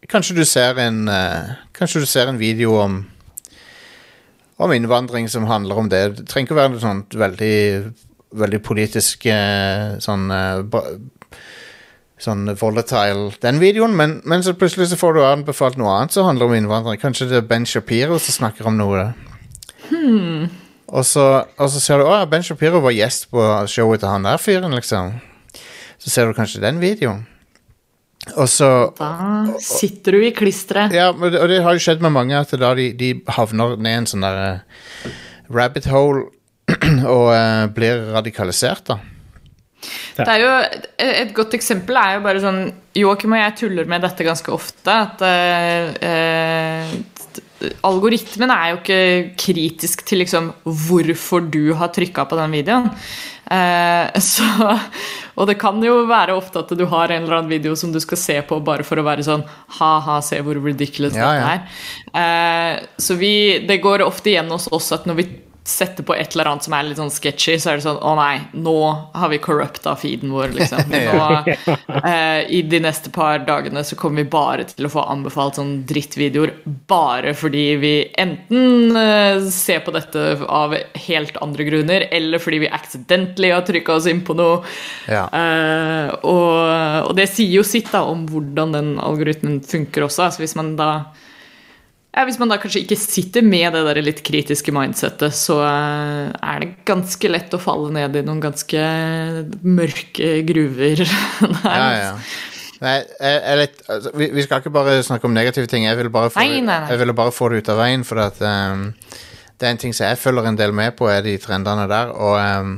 [0.09, 3.03] Kanskje du ser en uh, Kanskje du ser en video om
[4.57, 6.01] Om innvandring som handler om det.
[6.17, 7.57] Det trenger ikke å være noe sånt veldig
[8.33, 10.63] Veldig politisk eh, sånn eh,
[12.23, 16.23] Sånn volatile den videoen, men, men så plutselig så får du anbefalt noe annet som
[16.29, 17.01] handler om innvandrere.
[17.01, 19.09] Kanskje det er Ben Shapiro som snakker om noe.
[20.93, 21.25] Og, så,
[21.57, 24.75] og så ser du at Ben Shapiro var gjest på showet til han der fyren,
[24.77, 25.17] liksom.
[25.99, 27.25] Så ser du kanskje den videoen.
[28.39, 29.11] Og så Da
[29.59, 30.93] sitter du i klisteret.
[30.95, 33.75] Ja, og det- og det har jo skjedd med mange at da de, de havner
[33.75, 35.09] ned en sånn der eh,
[35.51, 36.29] rabbit hole
[37.03, 38.99] og uh, blir radikalisert, da.
[40.17, 40.51] Det er jo,
[41.03, 42.61] et godt eksempel er jo bare sånn
[42.97, 44.93] Joakim og jeg tuller med dette ganske ofte.
[44.93, 46.95] At eh, eh,
[47.85, 49.03] algoritmen er jo ikke
[49.39, 52.89] kritisk til liksom hvorfor du har trykka på den videoen.
[53.53, 54.45] Eh, så,
[55.37, 57.99] og det kan jo være ofte at du har en eller annen video som du
[58.03, 59.45] skal se på bare for å være sånn
[59.79, 61.55] ha-ha, se hvor ridiculous Ja, dette ja.
[61.57, 61.81] er.
[62.23, 63.33] Eh, så vi,
[63.67, 65.27] det går ofte igjen hos oss at når vi
[65.63, 68.13] setter på et eller annet som er litt sånn sketchy, så er det sånn Å
[68.19, 68.75] nei, nå
[69.15, 70.91] har vi corrupta feeden vår, liksom.
[70.91, 75.59] Nå, eh, I de neste par dagene så kommer vi bare til å få anbefalt
[75.59, 76.51] sånn drittvideoer
[76.89, 80.75] bare fordi vi enten eh, ser på dette av
[81.07, 84.61] helt andre grunner, eller fordi vi accidentally har trykka oss inn på noe.
[85.07, 85.29] Ja.
[85.31, 90.27] Eh, og, og det sier jo sitt da om hvordan den algoritmen funker også.
[90.27, 90.91] Altså hvis man da
[92.13, 96.29] Ja, Hvis man da kanskje ikke sitter med det der litt kritiske mindsettet, så eh,
[96.29, 98.81] er det ganske lett å falle ned i noen ganske
[99.65, 101.01] mørke gruver.
[101.63, 102.17] Nei, Ja, ja.
[102.83, 105.85] Nei, jeg, jeg litt, altså, vi, vi skal ikke bare snakke om negative ting.
[105.87, 106.33] Jeg ville bare,
[106.99, 108.89] ville bare få det ut av veien, for at, um,
[109.55, 112.11] det er en ting som jeg følger en del med på, er de trendene der.
[112.11, 112.73] Og um,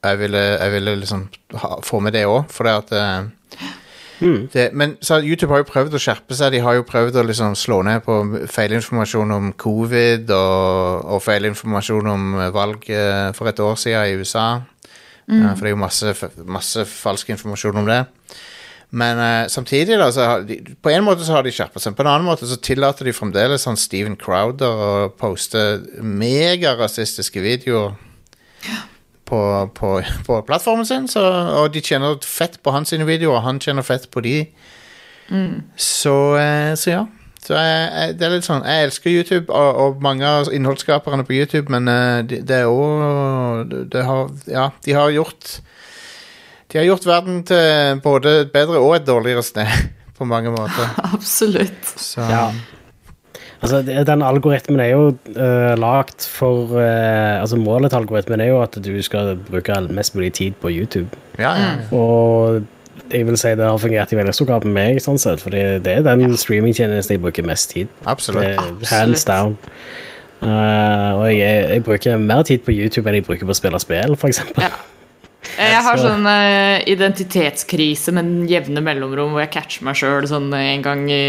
[0.00, 1.26] jeg, ville, jeg ville liksom
[1.60, 2.96] ha, få med det òg, for det at
[4.20, 6.52] ehm, det, Men så YouTube har jo prøvd å skjerpe seg.
[6.54, 8.18] De har jo prøvd å liksom slå ned på
[8.52, 14.48] feilinformasjon om covid og, og feilinformasjon om valg eh, for et år siden i USA.
[15.24, 15.54] Mm.
[15.56, 16.10] for det er jo masse,
[16.44, 18.02] masse falsk informasjon om det.
[18.94, 21.96] Men uh, samtidig, da, så har de, på en måte så har de skjerpet seg.
[21.96, 25.64] På en annen måte så tillater de fremdeles han Steven Crowder å poste
[25.98, 27.96] megarasistiske videoer
[29.34, 29.40] på,
[29.74, 29.90] på,
[30.26, 31.10] på plattformen sin.
[31.10, 31.22] Så,
[31.58, 34.38] og de tjener fett på hans videoer, og han tjener fett på de.
[35.76, 37.04] Så, eh, så ja.
[37.44, 41.26] Så jeg, jeg, det er litt sånn Jeg elsker YouTube og, og mange av innholdsskaperne
[41.28, 45.58] på YouTube, men eh, det, det er òg det, det har Ja, de har gjort
[46.72, 49.68] De har gjort verden til både et bedre og et dårligere sted,
[50.18, 50.88] på mange måter.
[51.12, 51.92] Absolutt.
[52.00, 52.48] Så Ja.
[53.62, 58.62] Altså, den algoritmen er jo uh, lagt for uh, Altså, målet til algoritmen er jo
[58.62, 61.08] at du skal bruke mest mulig tid på YouTube.
[61.38, 61.74] ja, ja.
[61.96, 62.62] Og
[63.12, 65.60] jeg vil si det har fungert i veldig stor grad med meg, sånn sett, fordi
[65.60, 68.10] det det er den streamingtjenesten jeg bruker mest tid på.
[68.10, 68.56] Absolutt.
[68.58, 68.88] Absolutt.
[68.90, 69.56] Hands down.
[70.42, 73.80] Uh, og jeg, jeg bruker mer tid på YouTube enn jeg bruker på å spille
[73.80, 74.66] spill, for eksempel.
[75.54, 80.84] Jeg har sånn eh, identitetskrise med jevne mellomrom hvor jeg catcher meg sjøl sånn en
[80.84, 81.22] gang i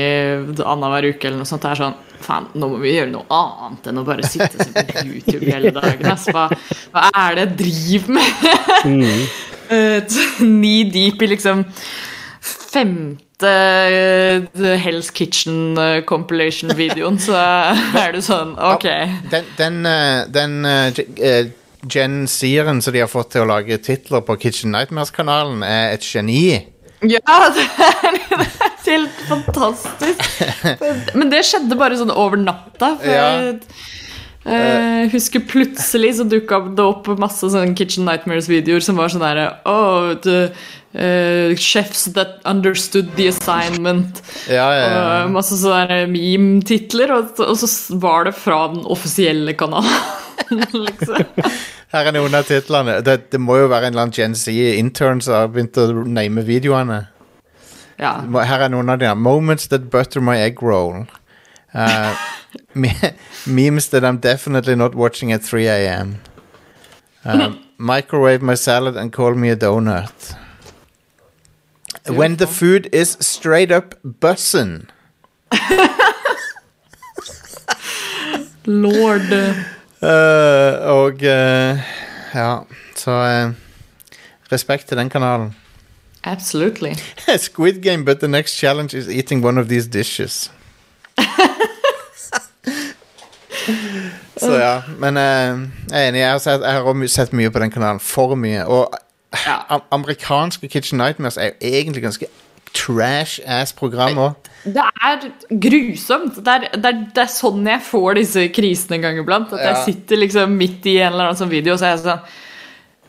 [0.63, 1.65] annenhver uke eller noe sånt.
[1.65, 4.63] Det er sånn Faen, nå må vi gjøre noe annet enn å bare sitte og
[4.65, 6.07] se på YouTube hele dagen.
[6.09, 6.47] Altså, Hva,
[6.95, 9.27] hva er det jeg driver med?
[9.65, 10.03] Eh,
[10.37, 11.63] Knee deep i liksom
[12.75, 17.33] femte eh, Hell's Kitchen eh, compilation-videoen, så
[17.97, 18.85] er det sånn Ok.
[19.31, 20.59] Den, den, eh, den
[21.87, 25.93] J- eh, Seeren som de har fått til å lage titler på Kitchen Nightmares-kanalen, er
[25.95, 26.67] et geni.
[27.05, 27.19] Ja,
[27.53, 27.65] det
[28.85, 30.21] det er helt fantastisk.
[31.17, 32.95] Men det skjedde bare sånn over natta.
[33.01, 33.27] For Ja.
[34.45, 39.23] Jeg eh, husker plutselig så dukka det opp masse sånne Kitchen Nightmares-videoer som var sånn
[39.25, 40.51] derre Oh, the
[40.93, 44.21] eh, chefs that understood the assignment.
[44.45, 44.99] Ja, ja, ja.
[45.23, 47.15] Og masse sånne meme-titler.
[47.15, 49.97] Og, og så var det fra den offisielle kanalen.
[50.85, 51.25] liksom.
[51.95, 52.99] Her er noen av titlene.
[53.05, 56.45] Det, det må jo være en eller annen Gen Z-intern som har begynt å name
[56.45, 57.05] videoene.
[57.97, 58.19] Ja.
[58.45, 59.09] Her er noen av de.
[59.17, 61.07] Moments that butter my egg roll.
[61.73, 62.13] Uh,
[63.45, 66.21] memes that I'm definitely not watching at 3 a.m.
[67.23, 70.35] Uh, microwave my salad and call me a donut.
[72.07, 74.89] When the food is straight up bussin'.
[78.67, 79.31] Lord.
[80.01, 81.79] Uh, og uh,
[82.33, 82.59] ja,
[82.95, 83.53] så uh,
[84.51, 85.55] respekt til den kanalen.
[86.23, 86.93] Absolutely.
[87.37, 90.51] Squid Game, but the next challenge is eating one of these dishes.
[94.37, 95.59] Så ja, men eh,
[95.91, 96.19] jeg er enig.
[96.21, 97.99] Jeg har, sett, jeg har også sett mye på den kanalen.
[98.03, 98.65] For mye.
[98.67, 98.93] Og
[99.45, 99.57] Ja.
[99.69, 102.27] am amerikanske Kitchen Nightmares er jo egentlig ganske
[102.75, 104.33] trash-ass-program òg.
[104.65, 106.35] Det er grusomt.
[106.45, 109.53] Det er, det, er, det er sånn jeg får disse krisene en gang iblant.
[109.53, 109.69] At Ja.
[109.73, 112.21] jeg sitter liksom midt i en eller annen sånn video, og så er jeg sånn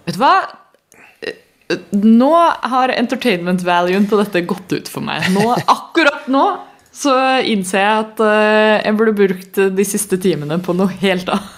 [0.06, 0.34] Vet du hva?
[1.98, 2.30] Nå
[2.70, 5.24] har entertainment-valuen på dette gått ut for meg.
[5.34, 6.44] Nå, akkurat nå
[6.96, 7.12] så
[7.44, 11.52] innser jeg at eh, jeg burde brukt de siste timene på noe helt annet.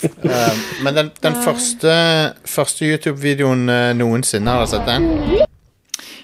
[0.84, 1.94] men den, den første,
[2.48, 5.08] første YouTube-videoen eh, noensinne, har du sett den?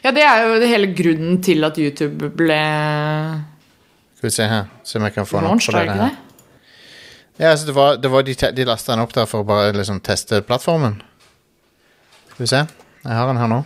[0.04, 2.60] Ja, det er jo hele grunnen til at YouTube ble
[4.16, 4.68] Skal vi se her.
[4.86, 6.16] Se om jeg kan få den opp det her.
[7.36, 9.74] Ja, altså det var, det var de, de lasta den opp der for å bare
[9.76, 11.00] liksom teste plattformen.
[12.32, 12.62] Skal vi se.
[13.02, 13.64] Jeg har den her nå.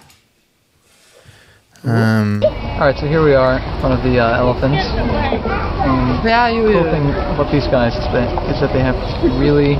[1.82, 4.84] Um, All right, so here we are in front of the uh, elephants.
[4.84, 6.82] Um, Ja, jo, the jo.
[6.82, 8.96] cool thing about these guys is that, is that they have
[9.40, 9.78] really,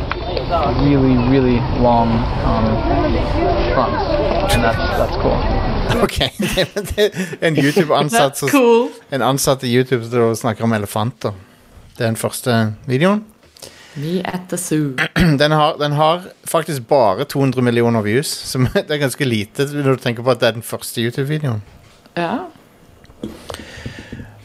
[0.81, 2.09] really, really long
[2.49, 2.65] um,
[3.75, 4.03] trunks,
[4.55, 5.37] and that's that's cool.
[6.03, 6.19] ok.
[6.97, 8.89] Det er en YouTube-ansatt That's som cool.
[9.11, 11.33] En ansatt i YouTube som snakker om elefanter.
[11.97, 13.25] Det er den første videoen.
[13.95, 14.95] Me at the zoo.
[15.39, 19.99] Den har, den har faktisk bare 200 millioner views, som det er ganske lite når
[19.99, 21.61] du tenker på at det er den første YouTube-videoen.
[22.17, 22.47] Ja.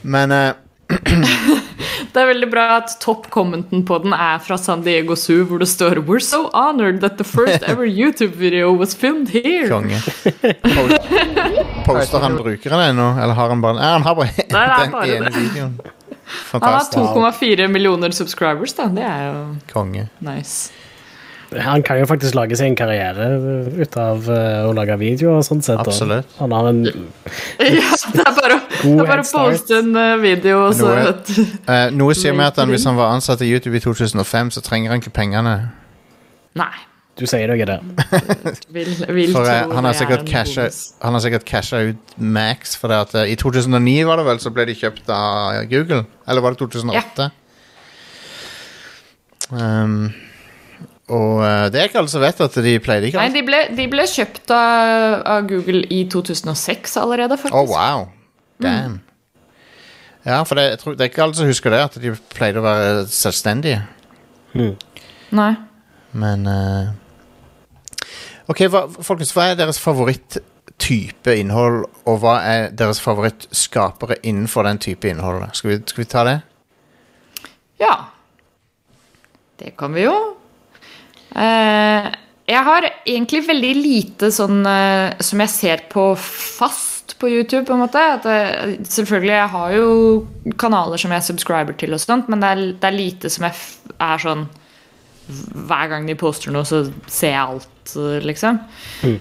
[0.01, 0.53] Men eh,
[2.15, 5.67] Det er veldig bra at topp-commenten på den er fra San Diego Zoo, hvor det
[5.67, 9.67] står We're so honored that the first ever YouTube video was filmed here.
[9.67, 9.99] konge.
[11.85, 15.17] Poster han brukeren ennå, eller har han bare Nei, han har bare Nei, den bare
[15.17, 15.41] ene det.
[15.43, 15.75] videoen.
[16.53, 18.87] Han har 2,4 millioner subscribers, da.
[18.95, 20.07] Det er jo Konge.
[20.25, 20.71] nice.
[21.53, 23.27] Han kan jo faktisk lage seg en karriere
[23.77, 25.65] ut av eh, å lage videoer og sånt.
[25.67, 26.33] sett, og Absolutt.
[26.39, 30.65] Han har en Ja, det er bare, det er bare å poste en eh, video,
[30.67, 33.77] og så Noe- Eh, noe sier meg at han, hvis han var ansatt i YouTube
[33.77, 35.55] i 2005, så trenger han ikke pengene.
[36.57, 36.73] Nei.
[37.15, 37.79] Du sier noe der.
[38.75, 40.65] Vil, vil For eh, han, har det er sikkert casha,
[40.99, 42.75] han har sikkert casha ut Max.
[42.75, 46.01] For det at, uh, I 2009 var det vel, så ble de kjøpt av Google.
[46.27, 47.29] Eller var det 2008?
[49.55, 50.09] Um,
[51.13, 53.59] og eh, det er ikke alle som vet at de pleide ikke Nei, de ble,
[53.77, 57.59] de ble kjøpt av, av Google i 2006 allerede, faktisk.
[57.59, 58.07] Å, wow.
[58.63, 59.01] Damn.
[60.25, 62.61] Ja, for det, jeg tror, det er ikke alle som husker det, at de pleide
[62.61, 63.83] å være selvstendige.
[65.35, 65.51] Nei.
[66.17, 66.93] Men uh...
[68.49, 74.81] Ok, hva, folkens, hva er deres favoritt-type innhold, og hva er deres favorittskapere innenfor den
[74.81, 75.45] type innhold?
[75.57, 76.35] Skal vi, skal vi ta det?
[77.81, 77.93] Ja.
[79.61, 80.15] Det kan vi jo.
[81.35, 82.11] Eh,
[82.45, 87.75] jeg har egentlig veldig lite sånn eh, som jeg ser på fast på YouTube, på
[87.75, 88.01] en måte.
[88.17, 89.87] At det, selvfølgelig, jeg har jo
[90.61, 93.57] kanaler som jeg subscriber til og sånt, men det er, det er lite som jeg
[93.95, 94.47] er sånn
[95.25, 98.59] hver gang de poster noe, så ser jeg alt, eh, liksom.
[99.01, 99.15] Mm.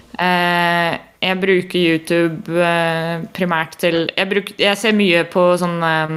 [1.25, 6.13] jeg bruker YouTube eh, primært til jeg, bruk, jeg ser mye på sånn eh,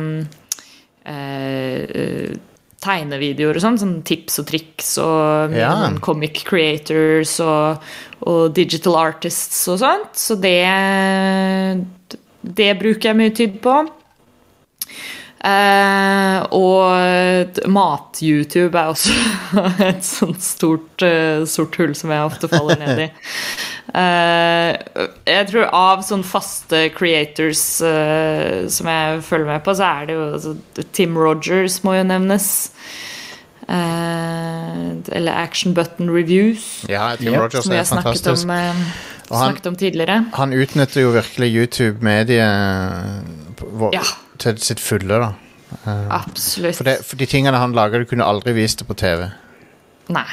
[1.08, 2.36] eh,
[2.84, 5.72] tegnevideoer og sånn, sånn tips og triks og Ja.
[6.04, 7.82] comic creators og,
[8.22, 10.14] og digital artists og sånt.
[10.18, 10.62] Så det
[12.42, 13.74] Det bruker jeg mye tid på.
[15.44, 19.14] Eh, og mat-YouTube er også
[19.90, 23.08] et sånt stort, uh, sort hull som jeg ofte faller ned i.
[23.94, 24.74] Eh,
[25.24, 30.16] jeg tror av sånne faste creators eh, som jeg følger med på, så er det
[30.18, 30.52] jo altså,
[30.92, 32.48] Tim Rogers må jo nevnes.
[33.68, 37.40] Eh, eller Action Button Reviews, Ja, Tim yep.
[37.42, 38.84] Rogers som vi har snakket om, han-
[39.28, 40.24] snakket om tidligere.
[40.34, 42.38] Han utnytter jo virkelig YouTube-mediet
[43.92, 44.02] Ja.
[44.38, 45.32] til sitt fulle, da.
[46.10, 46.76] Absolutt.
[46.76, 49.30] For, det, for de tingene han lager, du kunne aldri vist det på TV.
[50.08, 50.24] Nei.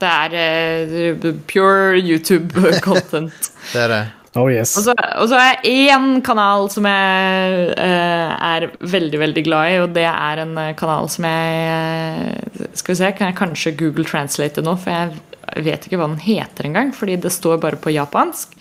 [0.00, 3.52] Det er uh, pure YouTube-content.
[3.72, 4.04] Det er det.
[4.36, 4.74] Oh yes.
[4.76, 9.72] Og så og så er jeg én kanal som jeg uh, er veldig, veldig glad
[9.72, 13.38] i, og det er en eh, kanal som jeg uh, Skal vi se, kan jeg
[13.38, 17.32] kanskje Google Translate det nå, for jeg vet ikke hva den heter engang, fordi det
[17.32, 18.56] står bare på japansk.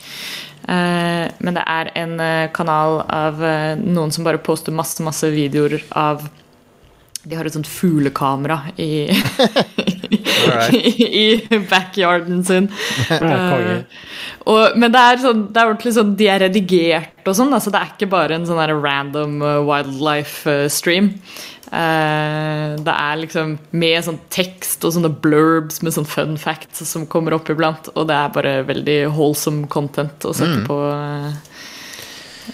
[0.66, 2.16] Uh, men det er en
[2.56, 3.44] kanal av
[3.82, 6.24] noen som bare poster masse, masse videoer av
[7.26, 9.10] De har et sånt fuglekamera i.
[11.22, 12.70] i backyarden sin.
[13.12, 13.82] uh.
[14.46, 17.54] Og, men det er, sånn, det er ordentlig sånn De er redigert og sånn.
[17.56, 21.16] Altså det er ikke bare en sånn random uh, wildlife uh, stream.
[21.66, 27.08] Uh, det er liksom med sånn tekst og sånne blurbs med sånn fun facts som
[27.10, 27.90] kommer opp iblant.
[27.96, 31.34] Og det er bare veldig wholesome content å sette på uh,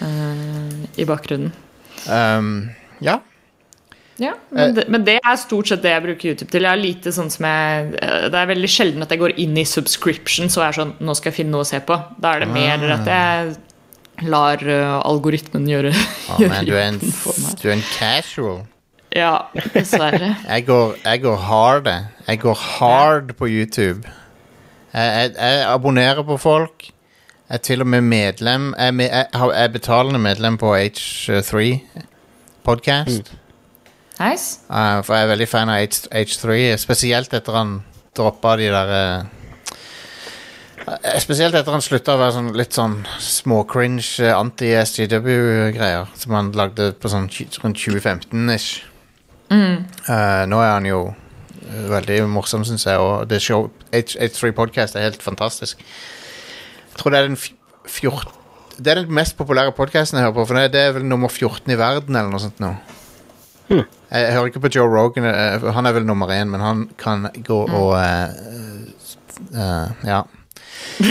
[0.00, 1.52] uh, i bakgrunnen.
[2.08, 2.70] Um,
[3.04, 3.20] ja.
[4.22, 6.62] Ja, men det, men det er stort sett det jeg bruker YouTube til.
[6.62, 9.56] Jeg har lite sånn som jeg eh, Det er veldig sjelden at jeg går inn
[9.58, 11.96] i subscription så jeg er sånn Nå skal jeg finne noe å se på.
[12.22, 16.86] Da er det mer at jeg lar eh, algoritmen gjøre, Å, gjøre men du er,
[16.92, 17.56] en, for meg.
[17.58, 18.60] du er en casual.
[19.12, 19.32] Ja,
[19.74, 20.30] dessverre.
[20.54, 22.06] Jeg går, jeg går hard, jeg.
[22.30, 24.08] Jeg går hard på YouTube.
[24.94, 26.86] Jeg, jeg, jeg abonnerer på folk.
[26.86, 28.70] Jeg er til og med medlem.
[28.78, 31.66] Jeg, er jeg, jeg er betalende medlem på H3
[32.64, 33.34] Podcast.
[34.20, 34.60] Nice.
[34.70, 37.78] Uh, for jeg er veldig fan av H, H3, spesielt etter han
[38.16, 39.38] droppa de der uh,
[41.22, 46.88] Spesielt etter han slutta å være sånn, litt sånn småcringe uh, anti-SGW-greier som han lagde
[46.98, 47.28] på sånn
[47.62, 48.80] rundt 2015-ish.
[50.08, 51.02] Uh, nå er han jo
[51.92, 55.80] veldig morsom, syns jeg, og det show, H, H3 Podcast er helt fantastisk.
[56.90, 57.52] Jeg tror det er den f-
[57.88, 58.32] 14
[58.82, 61.30] Det er den mest populære podkasten jeg hører på, for det det er vel nummer
[61.30, 62.72] 14 i verden, eller noe sånt nå.
[63.70, 66.82] Jeg, jeg hører ikke på Joe Rogan, eh, han er vel nummer én, men han
[67.00, 68.28] kan gå og uh,
[69.56, 70.22] uh, Ja,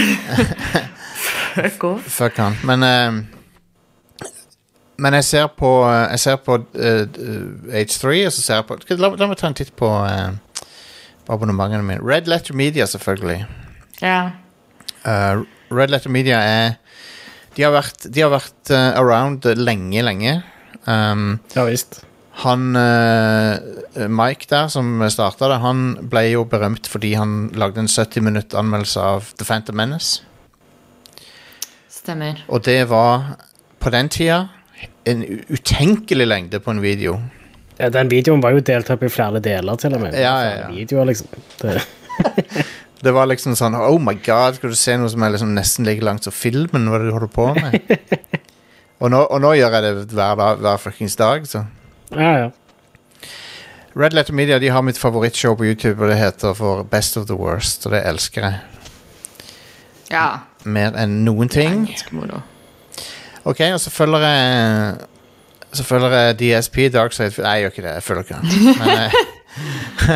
[1.56, 2.04] Fuck off.
[2.08, 2.56] fuck han.
[2.64, 3.24] Men uh,
[5.02, 7.06] Men jeg ser på Jeg ser på eh,
[7.82, 10.62] H3, og så ser jeg på la, la meg ta en titt på, eh,
[11.26, 12.04] på abonnementene mine.
[12.06, 13.40] Red Letter Media, selvfølgelig.
[14.04, 14.20] Ja.
[15.06, 15.42] Eh,
[15.74, 16.78] Red Letter Media er
[17.58, 20.38] De har vært, de har vært eh, around lenge, lenge.
[20.86, 22.04] Um, Ja visst.
[22.42, 27.92] Han eh, Mike der, som starta det, han ble jo berømt fordi han lagde en
[27.92, 30.24] 70 minutt anmeldelse av The Phantom Menace.
[31.92, 32.40] Stemmer.
[32.48, 33.36] Og det var
[33.82, 34.48] på den tida
[35.06, 37.20] en utenkelig lengde på en video.
[37.78, 40.16] Ja, Den videoen var jo delt opp i flere deler, til og med.
[40.18, 40.70] Ja, ja, ja.
[40.72, 41.28] Videoer, liksom.
[41.62, 41.82] Det,
[43.02, 45.88] Det var liksom sånn Oh my god, skal du se noe som er liksom nesten
[45.88, 46.86] like langt som filmen?
[46.86, 47.94] Hva er det du holder på med?
[49.02, 51.64] og, nå, og nå gjør jeg det hver, dag, hver fuckings dag, så.
[52.12, 52.50] Ja, ja.
[53.94, 57.28] Red Letter Media de har mitt favorittshow på YouTube, og det heter for Best of
[57.28, 58.60] the Worst, og det elsker jeg.
[60.12, 60.28] Ja.
[60.64, 61.86] Mer enn noen ting.
[63.44, 64.96] Ok, og så følger jeg
[65.74, 67.94] Så følger jeg DSP Darkside Nei, jeg gjør ikke det.
[67.94, 68.76] Jeg følger ikke han.
[68.82, 69.12] Men, eh,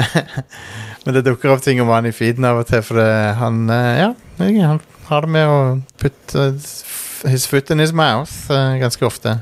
[1.06, 3.64] men det dukker opp ting om han i feeden av og til, for det, han
[3.72, 5.58] eh, Ja, han har det med å
[6.02, 6.48] putte
[7.26, 9.40] his foot in his mouth eh, ganske ofte.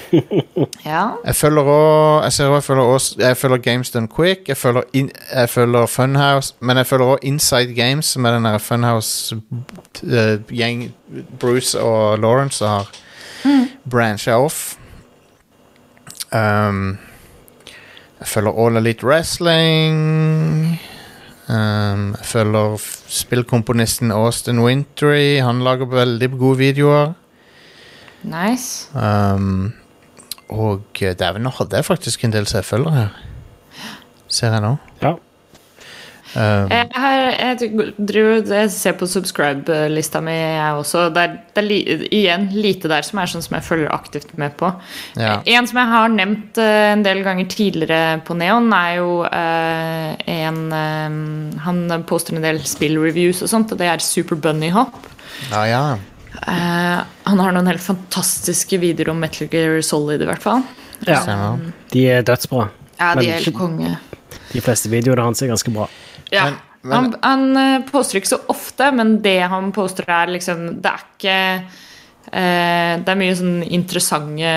[0.84, 1.08] Ja.
[1.24, 4.48] Jeg følger òg Jeg jeg følger også Jeg følger Games Done Quick.
[4.48, 8.44] Jeg følger, in, jeg følger Funhouse, men jeg følger også Inside Games, som er den
[8.44, 10.94] der Funhouse-gjeng
[11.40, 12.90] Bruce og Lawrence har
[13.90, 14.74] brancha off.
[16.32, 16.98] Um,
[18.20, 20.80] jeg følger All Elite Wrestling.
[21.48, 22.76] Um, jeg følger
[23.08, 25.40] spillkomponisten Austin Wintry.
[25.42, 27.12] Han lager veldig gode videoer.
[28.22, 28.88] Nice.
[28.94, 29.72] Um,
[30.52, 33.20] og eh, dæven, nå hadde jeg faktisk en del følger her.
[34.28, 34.76] Ser jeg nå.
[35.02, 35.16] ja.
[36.32, 41.10] Um, Jeg, har, jeg, driver, jeg ser på subscribe-lista mi, jeg også.
[41.12, 44.32] Det er, det er li, igjen lite der som er sånn som jeg følger aktivt
[44.40, 44.70] med på.
[45.20, 45.34] Ja.
[45.44, 50.14] En som jeg har nevnt uh, en del ganger tidligere på Neon, er jo uh,
[50.24, 51.20] en um,
[51.66, 54.96] Han poster en del spill-reviews og sånt, og det er Super Bunny Hop.
[55.50, 55.84] ja, ja.
[56.34, 60.62] Eh, han har noen helt fantastiske videoer om Metal Gear Solid, i hvert fall.
[61.06, 61.56] ja.
[61.92, 62.68] De er dødsbra.
[62.98, 63.96] Ja, Men de er helt konge.
[64.52, 65.88] De fleste videoene hans er ganske bra.
[66.32, 66.44] Ja.
[66.50, 70.80] Men- men- han han eh, poster ikke så ofte, men det han poster, er liksom
[70.82, 71.64] Det er ikke
[72.32, 74.52] eh, Det er mye sånn interessante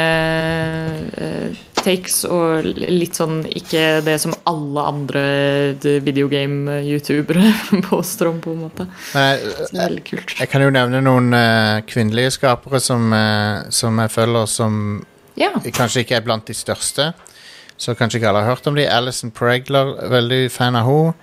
[1.17, 1.55] eh,
[1.85, 5.23] takes og litt sånn ikke det som alle andre
[6.05, 7.51] videogame-youtubere
[7.89, 8.87] påstår om, på en måte.
[9.15, 10.35] Nei, Så det er veldig kult.
[10.39, 14.81] jeg kan jo nevne noen uh, kvinnelige skapere som, uh, som jeg følger, som
[15.37, 15.51] Ja.
[15.65, 17.13] kanskje ikke er blant de største.
[17.77, 18.85] Så kanskje ikke alle har hørt om de.
[18.87, 21.13] Alison Pregler, veldig fan av henne.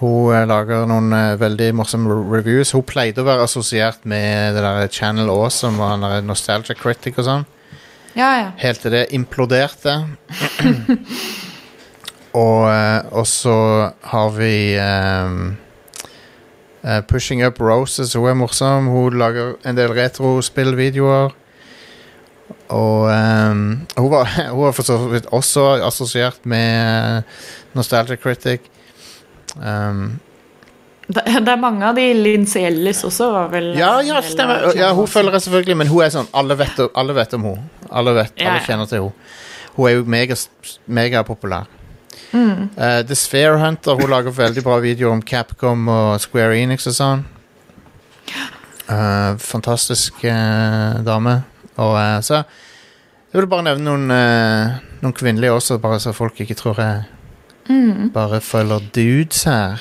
[0.00, 2.72] Hun eh, lager noen uh, veldig morsomme reviews.
[2.72, 7.20] Hun pleide å være assosiert med det der Channel Awesome og han der Nostalgia Critic
[7.20, 7.44] og sånn.
[8.16, 8.50] Ja, ja.
[8.58, 9.96] Helt til det imploderte.
[12.44, 15.56] og, eh, og så har vi um,
[17.08, 18.14] Pushing Up Roses.
[18.14, 18.90] Hun er morsom.
[18.90, 21.36] Hun lager en del retrospillvideoer.
[22.70, 27.22] Og um, hun var, hun var for så vidt også assosiert med
[27.74, 28.60] Nostalgia Critic.
[29.56, 30.20] Um,
[31.10, 34.70] Det, er mange av de Lindsay Ellis også, var vel ja, ja, stemmer.
[34.78, 37.66] Ja, hun følger jeg selvfølgelig, men hun er sånn Alle vet, alle vet om henne.
[37.90, 39.28] Alle, vet, Ja, alle kjenner til henne.
[39.76, 40.04] Hun er jo
[40.86, 41.66] megapopulær.
[41.66, 41.76] Mega.
[42.30, 42.68] Mm.
[42.76, 46.94] uh, The Sphere Hunter Hun lager veldig bra videoer om Capcom og Square Enix og
[46.94, 47.24] sånn.
[48.90, 51.40] Uh, fantastisk uh, dame.
[51.80, 51.96] Og
[52.26, 52.42] så
[53.30, 54.10] Jeg vil bare nevne noen,
[55.00, 57.08] noen kvinnelige også, bare så folk ikke tror jeg
[57.70, 58.10] Mm.
[58.10, 59.78] bare følger dudes her.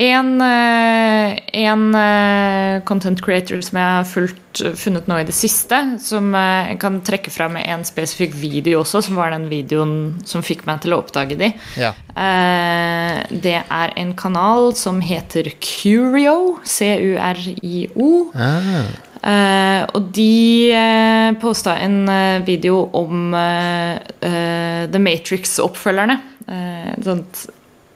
[0.00, 5.76] En, eh, en eh, content creator som jeg har fulgt, funnet nå i det siste,
[6.00, 9.92] som eh, jeg kan trekke fram en spesifikk video også, som var den videoen
[10.24, 11.52] som fikk meg til å oppdage de.
[11.76, 11.92] Ja.
[12.16, 18.10] Eh, det er en kanal som heter Curio, C-U-R-I-O.
[18.32, 18.82] Ah,
[19.20, 26.16] Uh, og de uh, posta en uh, video om uh, eh, The Matrix-oppfølgerne.
[26.48, 27.42] Uh, sånt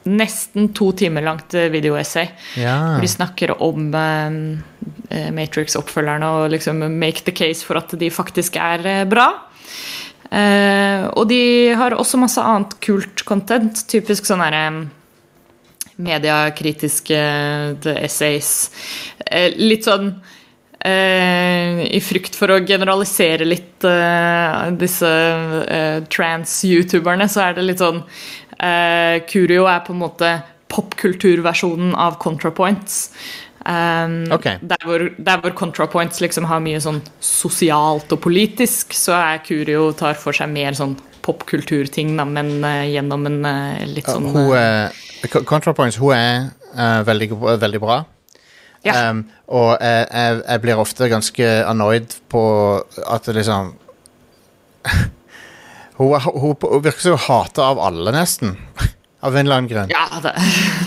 [0.04, 2.28] nesten to timer langt eh, videoessay.
[2.60, 2.76] ja.
[3.00, 4.36] De snakker om eh,
[5.10, 9.30] eh, Matrix-oppfølgerne og liksom make the case for at de faktisk er eh, bra.
[10.34, 13.84] Eh, og de har også masse annet kult content.
[13.90, 14.66] Typisk sånn herre
[16.02, 18.54] mediekritiske eh, essays.
[19.26, 20.14] Eh, litt sånn
[20.84, 23.86] I frykt for å generalisere litt
[24.76, 25.12] disse
[26.12, 28.02] trans-youtuberne, så er det litt sånn
[28.58, 30.30] eh, Curio er på en måte
[30.72, 33.10] popkulturversjonen av ContraPoints.
[33.64, 34.58] Um, okay.
[34.60, 39.86] der, hvor, der hvor ContraPoints liksom har mye sånn sosialt og politisk, så er Curio
[39.96, 45.46] tar for seg mer sånn popkulturting, men uh, gjennom en uh, litt sånn sånn hun
[45.48, 47.30] ContraPoints, hun er veldig,
[47.62, 48.02] veldig bra.
[48.84, 49.08] Ja.
[49.08, 52.44] Um, og jeg, jeg blir ofte ganske annoyed på
[53.08, 53.72] at det liksom
[55.98, 58.56] hun, hun, hun virker som hun hater av alle, nesten.
[59.24, 59.88] Av en eller annen grunn.
[59.88, 60.32] Ja, det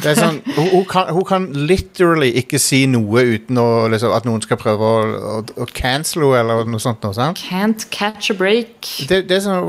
[0.04, 4.12] Det er sånn, hun, hun, kan, hun kan literally ikke si noe uten å, liksom,
[4.14, 5.00] at noen skal prøve å,
[5.32, 7.02] å, å cancel henne eller noe sånt.
[7.02, 7.42] Noe, sant?
[7.42, 8.86] Can't catch a break.
[9.10, 9.66] Det, det er sånn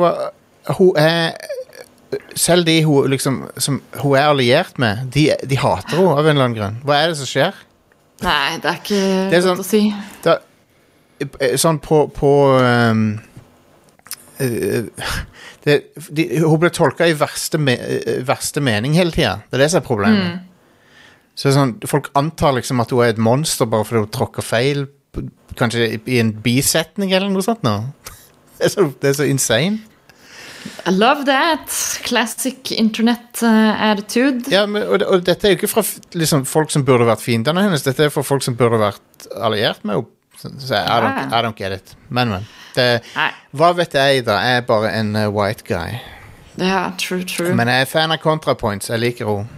[0.77, 1.33] Hun er
[2.37, 6.31] Selv de hun, liksom, som hun er alliert med, de, de hater henne av en
[6.35, 6.77] eller annen grunn.
[6.89, 7.57] Hva er det som skjer?
[8.25, 9.83] Nei, det er ikke Det er godt sånn- å si.
[10.25, 10.37] Da,
[11.25, 12.31] eh, sånn på, på
[12.61, 13.03] eh,
[14.39, 15.75] det,
[16.15, 19.37] de, Hun ble tolka i verste, me, eh, verste mening hele tida.
[19.51, 20.45] Det er det som er problemet.
[21.39, 24.15] Så det er sånn, Folk antar liksom at hun er et monster bare fordi hun
[24.15, 24.87] tråkker feil.
[25.59, 27.63] Kanskje i- i en bisetning eller noe sånt.
[27.67, 27.77] Nå.
[28.59, 29.79] Det, er så, det er så insane.
[30.87, 31.71] I love that.
[32.03, 34.51] Classic internet attitude.
[34.51, 35.85] Ja, men, og, og dette er jo ikke fra
[36.19, 37.85] liksom, folk som burde vært fiendene hennes.
[37.87, 40.09] Dette er fra folk som burde vært alliert med henne.
[40.39, 41.95] Så, så I, don't, I don't get it.
[42.11, 42.45] Men, men.
[42.77, 42.89] Det,
[43.57, 44.39] hva vet jeg, da?
[44.45, 45.99] Jeg er bare en uh, white guy.
[46.59, 47.55] Ja, true, true.
[47.55, 48.91] Men jeg er fan av ContraPoints.
[48.91, 49.49] Jeg liker henne.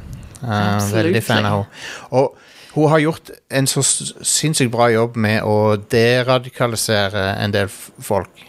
[0.43, 1.91] Uh, veldig fan av henne.
[2.11, 2.37] Og
[2.75, 7.99] hun har gjort en så sinnssykt bra jobb med å deradikalisere en del folk.
[8.05, 8.47] folk.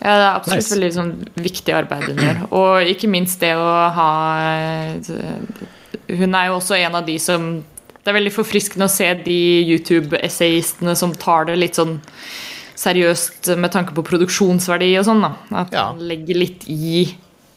[0.00, 0.74] Ja, det er absolutt Nice.
[0.74, 2.42] veldig sånn, viktig arbeid hun gjør.
[2.58, 4.10] Og ikke minst det å ha
[6.06, 7.64] Hun er jo også en av de som
[8.04, 11.96] Det er veldig forfriskende å se de YouTube-essayistene som tar det litt sånn
[12.76, 15.22] seriøst med tanke på produksjonsverdi og sånn.
[15.24, 15.32] da.
[15.62, 15.86] At Ja.
[15.92, 17.06] man legger litt i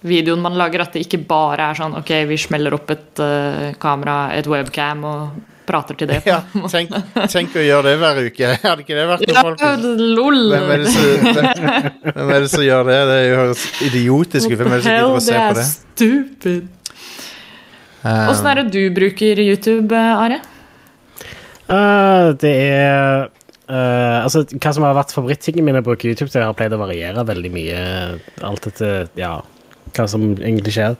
[0.04, 0.82] videoen man lager.
[0.86, 5.04] At det ikke bare er sånn ok, vi smeller opp et uh, kamera, et webcam,
[5.04, 5.30] og
[5.70, 6.22] prater til det.
[6.26, 6.40] Ja,
[6.72, 6.90] tenk,
[7.30, 8.54] tenk å gjøre det hver uke.
[8.64, 10.02] Hadde ikke det vært noe, Ja, folkens?
[10.18, 10.40] lol!
[10.56, 13.00] Hvem er, det som, hvem, hvem er det som gjør det?
[13.12, 14.58] Det høres idiotisk ut.
[14.64, 15.68] Hvem er det som gidder å se på det?
[15.76, 16.76] stupid.
[18.00, 20.40] Um, er det du bruker YouTube, Are?
[21.70, 23.28] Uh, det er
[23.70, 26.82] eh, Altså, hva som har vært favorittingene mine å bruke YouTube til, har pleid å
[26.82, 27.80] variere veldig mye.
[28.46, 29.38] Alt etter ja,
[29.96, 30.98] hva som egentlig skjer.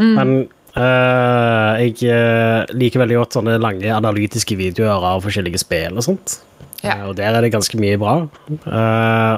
[0.00, 0.36] Men
[0.76, 6.38] uh, jeg eh, liker veldig godt sånne lange analytiske videoer av forskjellige spill og sånt.
[6.80, 6.96] Ja.
[6.96, 8.14] Uh, og der er det ganske mye bra.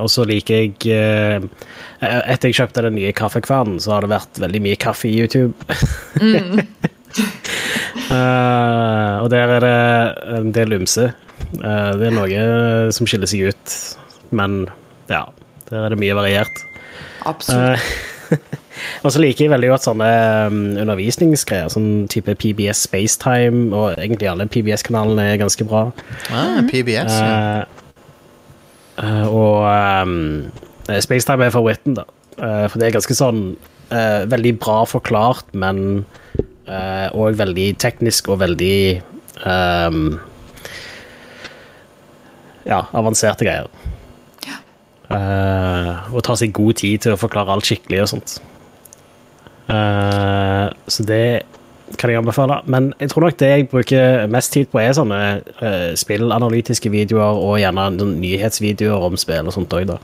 [0.03, 1.43] Og så liker jeg eh,
[2.03, 5.55] Etter jeg kjøpte den nye kaffekvernen, så har det vært veldig mye kaffe i YouTube.
[8.13, 9.77] Eh, og der er det
[10.37, 11.11] en del ymse.
[11.61, 12.47] Eh, det er noe
[12.95, 13.77] som skiller seg ut,
[14.33, 14.65] men
[15.11, 15.27] ja,
[15.69, 16.65] der er det mye variert.
[17.29, 17.79] Absolutt.
[17.79, 18.11] Eh,
[19.05, 20.09] og så liker jeg veldig godt sånne
[20.49, 25.87] um, undervisningsgreier, sånn type PBS Spacetime, og egentlig alle PBS-kanalene er ganske bra.
[26.33, 27.19] ah, PBS.
[27.19, 27.37] Ja.
[27.61, 30.17] Eh, eh, og um,
[30.89, 32.09] Spacetime er favoritten, da.
[32.39, 33.45] Eh, for det er ganske sånn
[33.93, 36.05] uh, veldig bra forklart, men
[36.73, 39.03] òg veldig teknisk og veldig
[39.45, 40.15] um,
[42.69, 43.71] Ja, avanserte greier.
[45.13, 48.39] Eh, og tar seg god tid til å forklare alt skikkelig og sånt.
[49.73, 51.45] Uh, så det
[52.01, 52.59] kan jeg anbefale.
[52.71, 55.21] Men jeg tror nok det jeg bruker mest tid på, er sånne
[55.63, 60.01] uh, spillanalytiske videoer og gjerne nyhetsvideoer om spill og sånt òg, da.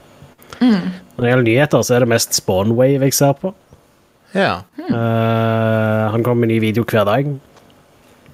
[0.59, 3.55] Når det gjelder nyheter, så er det mest Spawnwave jeg ser på.
[4.37, 4.61] ja.
[4.89, 7.27] Uh, han kommer med ny video hver dag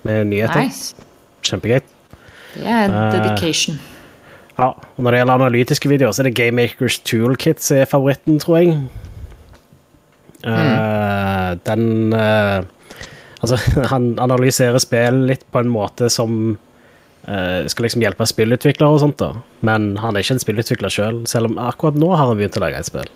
[0.04, 0.68] med nyheter.
[0.68, 0.94] Nice.
[1.42, 1.80] Kjempegøy.
[2.54, 3.24] Det er dedication.
[3.24, 3.93] dedication.
[4.58, 7.90] Ja, og Når det gjelder analytiske videoer, så er det Game Makers Toolkit som er
[7.90, 8.76] favoritten, tror jeg.
[10.44, 12.62] Eh, Den uh,
[13.44, 13.58] Altså,
[13.92, 19.18] han analyserer spill litt på en måte som uh, skal liksom hjelpe spillutviklere og sånt,
[19.20, 19.34] da.
[19.66, 22.56] Men han er ikke en spillutvikler sjøl, selv, selv om akkurat nå har han begynt
[22.56, 23.10] å lage et spill.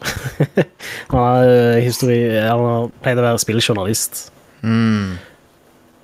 [1.14, 1.48] han, har,
[1.80, 2.18] uh,
[2.50, 4.26] han har pleid å være spilljournalist.
[4.66, 5.27] Eh,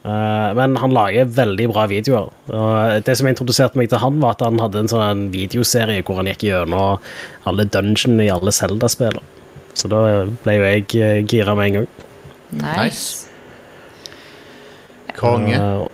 [0.04, 2.26] men han lager veldig bra videoer.
[2.52, 6.18] Og det som introduserte meg til han, var at han hadde en sånn videoserie hvor
[6.20, 6.98] han gikk gjennom
[7.48, 9.24] alle dungeonene i alle Zelda-spillene.
[9.74, 10.02] Så da
[10.44, 11.88] ble jo jeg eh, gira med en gang.
[12.60, 13.30] Nice.
[15.16, 15.56] Konge.
[15.56, 15.86] Uh,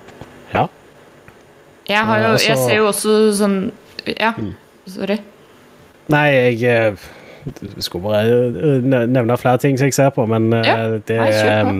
[0.55, 0.67] ja.
[1.89, 3.57] Jeg, har jo, jeg ser jo også sånn
[4.17, 4.55] Ja, Mm.
[4.89, 5.19] sorry.
[6.11, 6.97] Nei, jeg eh,
[7.79, 10.77] skulle bare eh, nevne flere ting som jeg ser på, men eh, Ja.
[10.99, 11.73] det Nei, eh,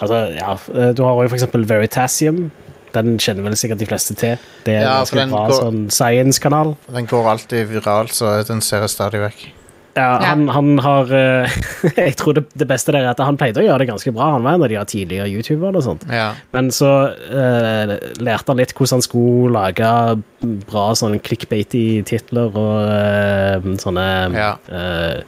[0.00, 2.50] Altså, ja, eh, du har jo for eksempel Veritasium.
[2.94, 4.36] Den kjenner vel sikkert de fleste til.
[4.66, 6.76] Det er en Ja, en ganske bra går- sånn science-kanal.
[6.90, 9.48] Den går alltid viralt, så den ser jeg stadig vekk.
[9.96, 10.26] Ja, Ja.
[10.30, 11.50] han, han har eh,
[11.96, 14.28] Jeg tror det, det beste der er at han pleide å gjøre det ganske bra.
[14.36, 16.04] Han var en av de tidligere youtuberne og sånt.
[16.10, 16.28] Ja.
[16.54, 20.22] Men så uh, lærte han litt hvordan han skulle lage
[20.70, 24.06] bra sånn clickbaity titler og uh, sånne
[24.38, 24.52] Ja.
[24.70, 25.20] eh,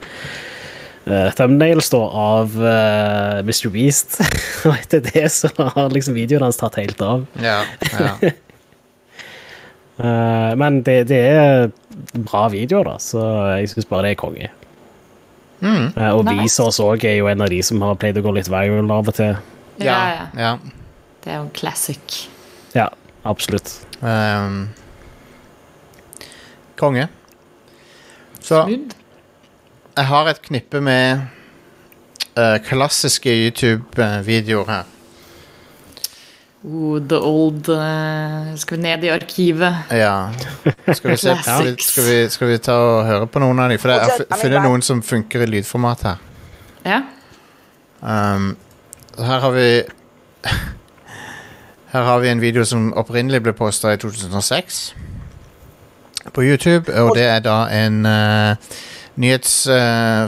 [1.07, 3.69] eh, thumbnails da, av uh, Mr.
[3.75, 4.21] Beast.
[4.67, 7.27] og etter det så har liksom videoen hans tatt helt av.
[7.43, 7.61] ja,
[7.93, 8.17] ja.
[10.01, 11.71] uh, men det, det er
[12.17, 13.23] bra videoer, da, så
[13.59, 14.53] jeg syns bare det er konge.
[15.63, 16.59] Eh, og Nice.
[16.63, 19.11] oss òg er jo en av de som har pleid å gå litt viral av
[19.13, 19.37] og til.
[19.83, 20.25] Ja, ja.
[20.35, 20.53] ja.
[21.23, 22.17] Det er jo en classic.
[22.75, 22.89] Ja,
[23.29, 23.71] absolutt.
[24.03, 24.73] Um,
[26.81, 27.07] konge.
[28.43, 28.99] Så Smooth.
[29.97, 31.21] Jeg har et knippe med
[32.39, 34.91] uh, klassiske YouTube-videoer her.
[36.65, 39.75] Oh, the old uh, Skal vi ned i arkivet?
[39.91, 40.31] Ja.
[40.93, 43.73] Skal vi, se, skal, vi, skal, vi, skal vi ta og høre på noen av
[43.73, 43.81] dem?
[43.83, 46.23] For jeg har funnet noen som funker i lydformat her.
[46.87, 47.01] Ja.
[48.01, 48.55] Um,
[49.19, 49.67] her har vi
[51.93, 54.95] Her har vi en video som opprinnelig ble posta i 2006
[56.33, 58.73] på YouTube, og det er da en uh,
[59.23, 59.67] nyhets...
[59.71, 60.27] uh,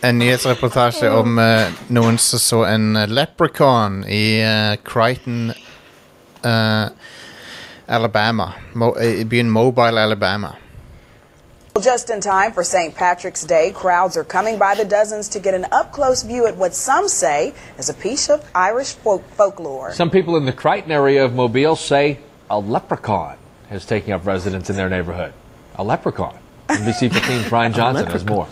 [0.00, 5.52] en nyhetsreportasje om uh, noen som så en leprechaun i uh, Crichton,
[6.44, 6.86] uh,
[7.88, 8.52] Alabama.
[8.74, 10.54] Mo I byen Mobile, Alabama.
[11.80, 12.94] Just in time for St.
[12.94, 16.56] Patrick's Day, crowds are coming by the dozens to get an up close view at
[16.56, 19.92] what some say is a piece of Irish folk- folklore.
[19.92, 22.18] Some people in the Crichton area of Mobile say
[22.50, 23.36] a leprechaun
[23.70, 25.32] is taking up residence in their neighborhood.
[25.76, 26.34] A leprechaun.
[26.68, 28.46] NBC 15's Brian Johnson has more.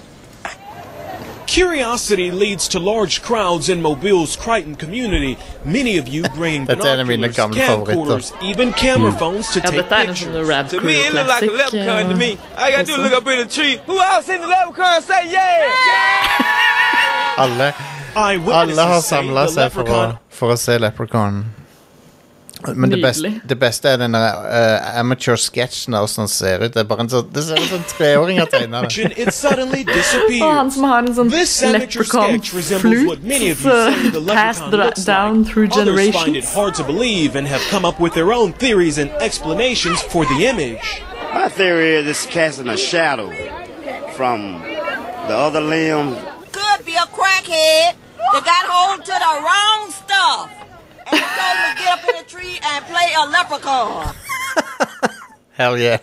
[1.46, 5.38] Curiosity leads to large crowds in Mobile's Crichton community.
[5.64, 9.88] Many of you bring That's en av mine binoculars, camcorders, even camera phones to take
[9.88, 10.70] dette er pictures.
[10.70, 11.72] To me, it look like a classic.
[11.72, 12.38] leprechaun to me.
[12.56, 13.78] I gotta do look up in the tree.
[13.86, 15.70] Who else in the leprechaun say yeah?
[17.38, 17.74] Alle
[18.16, 21.44] Eyewitnesses Alle har say samla seg for å, leprechaun for å se Leprechaun.
[22.74, 23.48] Men det beste, Nydelig.
[23.48, 24.34] det beste er den der,
[24.82, 26.72] uh, amateur sketsjen av hvordan han ser ut.
[26.74, 28.86] Det, er bare en sånn, det ser ut som en treåring har tegna det.
[28.86, 30.74] action, it suddenly Og han disappears.
[30.74, 34.20] som har en sånn This amateur sketch resembles leprechaun-flute what many of you say the
[34.30, 35.52] uh, passed leprechaun dra- looks down like.
[35.52, 36.54] through Others find it generations.
[36.54, 40.46] hard to believe and have come up with their own theories and explanations for the
[40.46, 41.02] image.
[41.34, 43.30] My theory is it's casting a shadow
[44.16, 44.62] from
[45.28, 46.16] the other limb.
[46.52, 47.94] could be a crackhead
[48.32, 50.50] that got hold to the wrong stuff.
[51.16, 54.14] And he told him to get up in the tree and play a leprechaun.
[55.52, 55.98] Hell yeah.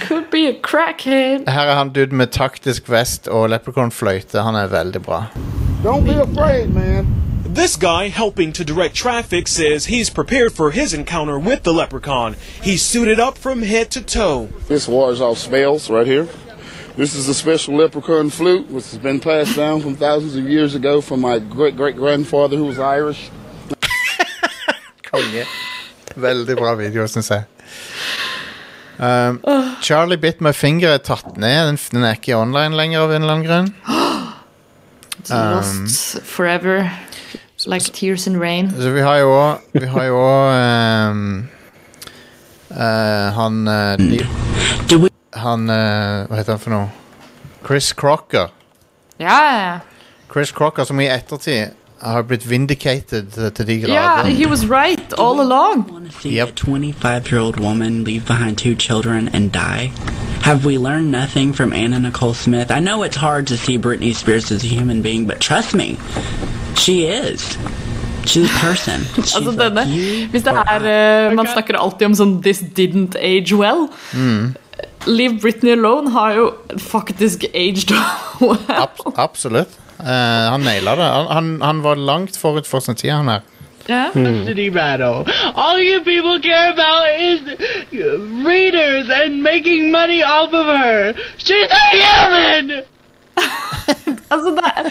[0.00, 1.48] Could be a crackhead.
[1.48, 4.40] Her er han dude med taktisk vest og Leprechaun-fløyte.
[4.42, 5.24] Han er veldig bra.
[5.84, 7.06] Don't be afraid, man.
[7.54, 12.36] This guy helping to direct traffic says he's prepared for his encounter with the leprechaun.
[12.62, 14.48] He's suited up from head to toe.
[14.68, 16.28] This wars off smells right here.
[16.96, 20.74] This is a special leprechaun flute, which has been passed down from thousands of years
[20.74, 23.30] ago from my great great grandfather who was Irish.
[25.08, 25.44] Konge.
[26.18, 27.44] Veldig bra video, syns jeg.
[28.98, 29.38] Um,
[29.82, 31.68] Charlie Bit My Finger er tatt ned.
[31.70, 33.70] Den, den er ikke online lenger av en eller annen grunn.
[35.30, 36.90] Lost forever.
[37.66, 38.70] Like tears in rain.
[38.70, 40.52] Så vi har jo òg Vi har jo òg
[41.10, 41.24] um,
[42.70, 44.20] uh, Han uh, de,
[45.42, 46.86] Han uh, Hva heter han for noe?
[47.66, 48.54] Chris Crocker.
[49.18, 49.72] Ja, ja,
[50.30, 53.88] Chris Crocker som i ettertid har blitt vindicated til de ja.
[53.88, 55.86] Yeah, he was right all along.
[55.92, 56.48] want to see Yep.
[56.48, 59.90] a 25 year old woman leave behind two children and die?
[60.42, 62.70] Have we learned nothing from Anna Nicole Smith?
[62.70, 65.96] I know it's hard to see Britney Spears as a human being, but trust me,
[66.76, 67.58] she is.
[68.26, 69.00] She's a person.
[69.16, 71.28] She's Altså like denne, you hvis det or er I.
[71.28, 73.88] eh, Man snakker alltid om sånn 'this didn't age well'.
[74.12, 74.54] Mm.
[75.06, 77.90] Leave Britney Alone har jo faktisk aged
[78.40, 78.58] well.
[78.68, 79.68] Abs absolutt.
[80.00, 81.08] Eh, han naila det.
[81.14, 83.46] Han, han, han var langt forut for sin tid, han her.
[83.88, 84.10] Ja.
[84.12, 85.24] City battle.
[85.54, 87.40] All you people care about is
[88.44, 91.14] readers and making money off of her.
[91.38, 92.82] She's a human!
[94.28, 94.88] Altså, det er,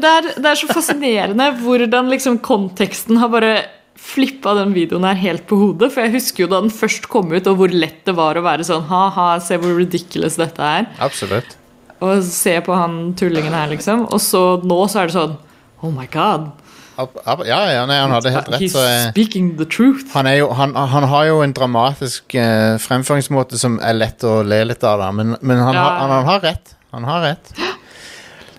[0.00, 3.50] det, er, det er så fascinerende hvordan liksom konteksten har bare
[4.00, 5.90] flippa den videoen her helt på hodet.
[5.92, 8.44] For jeg husker jo da den først kom ut, og hvor lett det var å
[8.46, 10.88] være sånn ha-ha, se hvor ridiculous dette er.
[11.04, 11.57] Absolutt.
[12.00, 14.04] Og se på han tullingen her, liksom.
[14.12, 15.36] Og så nå så er det sånn
[15.82, 16.48] Oh my god.
[17.46, 18.60] Ja, ja, nei, han hadde helt rett.
[18.60, 18.82] He's Så,
[19.12, 20.08] speaking the truth.
[20.14, 24.58] han, jo, han, han har jo en dramatisk eh, fremføringsmåte som er lett å le
[24.66, 25.12] litt av, da.
[25.14, 25.84] Men, men han, Ja.
[25.84, 26.74] har, han, han har rett.
[26.90, 27.52] Han har rett.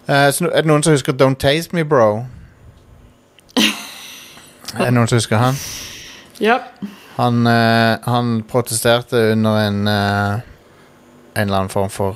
[0.09, 2.23] Uh, så er det noen som husker Don't Taste Me, Bro?
[4.77, 5.57] Er det noen som husker han?
[6.39, 6.59] Ja.
[7.19, 10.39] Han, uh, han protesterte under en uh,
[11.35, 12.15] En eller annen form for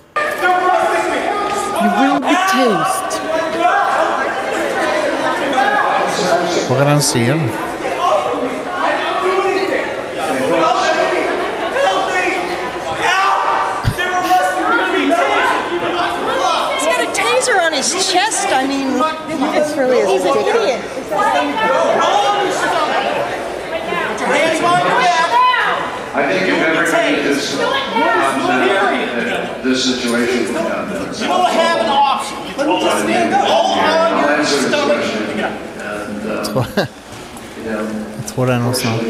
[2.61, 3.21] be toast.
[6.67, 7.51] Hvor er det han sier den?
[16.73, 18.47] He's got a taser on his chest.
[18.51, 18.87] I mean,
[19.53, 20.81] this really is he's an idiot.
[26.13, 28.71] I think if everybody is upset
[29.27, 30.47] at this situation,
[31.21, 31.89] You don't have an
[32.65, 32.81] your
[36.45, 36.87] Tror jeg.
[37.65, 39.01] Jeg tror det er noe sånt.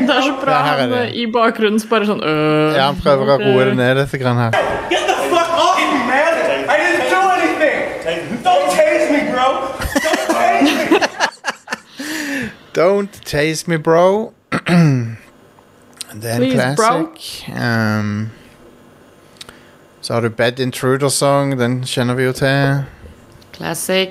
[0.00, 1.00] Det er så bra Ja, her er han det.
[1.06, 4.38] eh, i bakgrunnen bare sånn øh, Ja, han prøver å roe det ned litt grann
[4.40, 4.50] her.
[4.90, 6.34] Get the fuck off me, man.
[6.66, 7.78] I didn't do anything.
[8.42, 9.46] Don't tase me, bro.
[9.94, 10.98] Don't tase me.
[12.80, 14.32] Don't tase me, bro.
[14.50, 16.90] det er en Please, bro.
[16.90, 17.20] classic.
[17.54, 18.30] Um,
[20.10, 22.80] så har du Bed Intruder Song, den kjenner vi jo til.
[23.54, 24.08] Classic.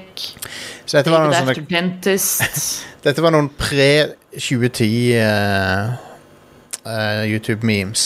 [0.85, 2.45] Så dette var noen sånne Dentist.
[3.03, 4.85] Dette var noen pre-2010
[5.19, 5.89] uh,
[6.87, 8.03] uh, YouTube-memes.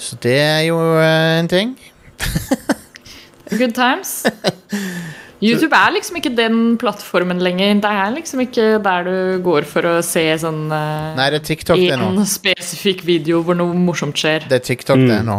[0.00, 1.74] Så det er jo uh, en ting.
[3.60, 4.14] Good times.
[5.44, 7.74] YouTube er liksom ikke den plattformen lenger.
[7.84, 11.46] Det er liksom ikke der du går for å se sånn uh, Nei, det er
[11.52, 12.08] TikTok det nå.
[12.16, 14.48] en spesifikk video hvor noe morsomt skjer.
[14.48, 15.28] Det er TikTok det Mm.
[15.28, 15.38] nå.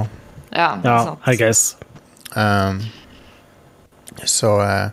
[0.58, 1.20] Ja, Ja, sant.
[1.28, 1.78] I guess.
[2.36, 2.82] Um,
[4.26, 4.89] så uh,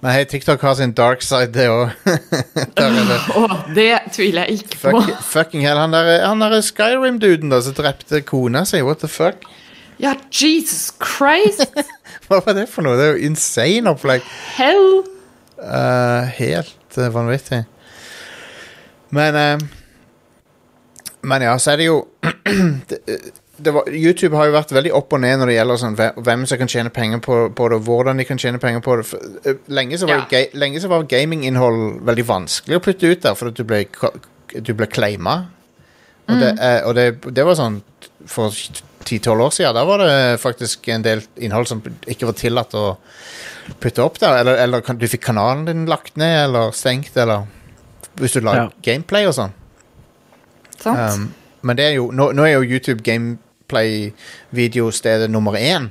[0.00, 1.88] Men hei, TikTok har sin dark side, det òg.
[3.40, 4.92] Åh, det tviler jeg ikke på.
[4.92, 8.82] Fuck, fucking hell, han der, der Skyrim-duden som drepte kona si.
[8.86, 9.42] What the fuck?
[9.98, 11.74] Ja, Jesus Christ!
[12.28, 12.94] Hva var det for noe?
[12.94, 14.22] Det er jo insane opplegg.
[14.54, 15.02] Hell!
[15.58, 17.64] Uh, helt uh, vanvittig.
[19.10, 19.34] Men
[21.22, 22.04] Men ja, så er det jo
[22.90, 23.18] det, det
[23.64, 26.58] var, YouTube har jo vært veldig opp og ned når det gjelder sånn, hvem- som
[26.58, 29.06] kan tjene penger på, på det, og hvordan de kan tjene penger på det.
[29.06, 30.26] For, eh, lenge, så var, ja.
[30.30, 33.84] ga, lenge så var gaminginnhold veldig vanskelig å putte ut der, fordi du ble,
[34.62, 35.36] du ble claima.
[36.28, 36.58] Og, det, Mm.
[36.60, 37.82] eh, og det, det var sånn
[38.26, 39.74] for 10-12 år siden.
[39.74, 42.98] Da var det faktisk en del innhold som ikke var tillatt å
[43.80, 44.42] putte opp der.
[44.42, 47.46] Eller, eller du fikk kanalen din lagt ned eller stengt, eller
[48.20, 48.68] hvis du la Ja.
[48.82, 49.52] gameplay og sånn.
[50.78, 50.98] Sant?
[51.14, 53.02] Um, men det er jo, nå, nå er jo YouTube
[53.68, 55.90] gameplay-videostedet nummer én.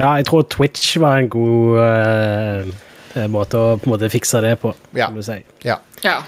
[0.00, 2.70] Ja, jeg tror Twitch var en god eh,
[3.14, 5.06] eh, måte å på en måte fikse det på, Ja.
[5.06, 5.42] kan du si.
[5.64, 5.78] Ja.
[6.02, 6.22] Ja.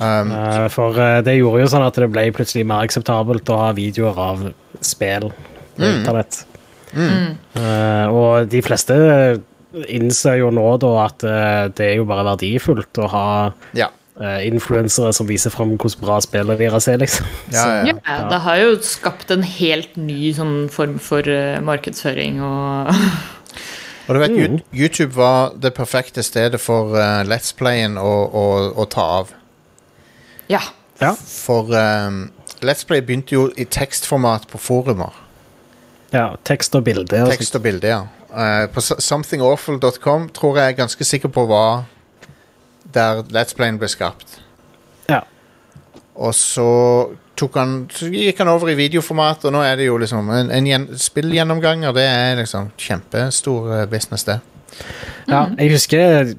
[0.00, 3.58] Um, uh, for uh, det gjorde jo sånn at det ble plutselig mer akseptabelt å
[3.58, 6.00] ha videoer av spill på Mm.
[6.00, 6.44] internett.
[6.92, 7.36] Mm.
[7.54, 8.94] Eh, og de fleste
[9.88, 11.18] innser jo nå da at
[11.76, 13.86] det er jo bare verdifullt å ha ja.
[14.20, 17.26] Uh, influensere som viser fram hvordan bra spillet deres er, liksom.
[17.54, 17.82] Ja,
[18.30, 22.94] det har jo skapt en helt ny sånn form for uh, markedsføring og
[24.10, 24.56] Og du vet, Mm.
[24.74, 29.30] YouTube var det perfekte stedet for uh, Let's Playen å, å, å ta av.
[30.50, 30.64] Ja.
[31.14, 32.24] For um,
[32.60, 35.14] Let's Play begynte jo i tekstformat på forumer.
[36.12, 37.22] Ja, tekst og bilde.
[37.30, 38.00] Tekst og bilde, ja.
[38.30, 41.84] Eh, på somethingawful.com tror jeg er ganske sikker på hva
[42.94, 44.38] der Let's Playen ble skapt.
[45.08, 45.20] Ja.
[46.16, 46.68] Og så
[47.56, 50.66] han Så gikk han over i videoformat, og nå er det jo liksom en, en
[50.68, 51.94] gjen, spillgjennomganger.
[51.96, 54.40] Det er liksom kjempestor eh, business, det.
[55.28, 56.34] Ja, jeg husker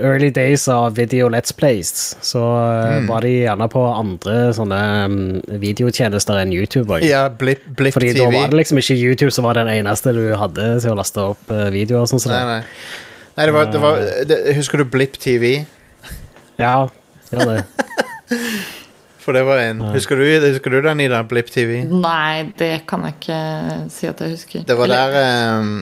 [0.00, 3.06] early days av video Let's Plays, så eh, Mm.
[3.10, 4.80] var de gjerne på andre sånne
[5.12, 6.88] mm, videotjenester enn YouTube.
[6.88, 7.04] også.
[7.08, 8.24] Ja, Blip, Blip Fordi TV.
[8.24, 11.20] da var det liksom ikke YouTube som var den eneste du hadde til å laste
[11.34, 12.08] opp eh, videoer.
[12.08, 12.60] Sånn som Nei, nei.
[13.36, 14.00] nei det var, det var
[14.32, 15.66] det, Husker du Blip TV?
[16.58, 16.88] Ja,
[17.30, 17.64] gjør det.
[19.26, 21.24] For det var en Husker du, husker du den, Ida?
[21.26, 21.80] Blipp TV?
[21.90, 23.38] Nei, det kan jeg ikke
[23.90, 24.62] si at jeg husker.
[24.68, 25.16] Det var der
[25.58, 25.72] um,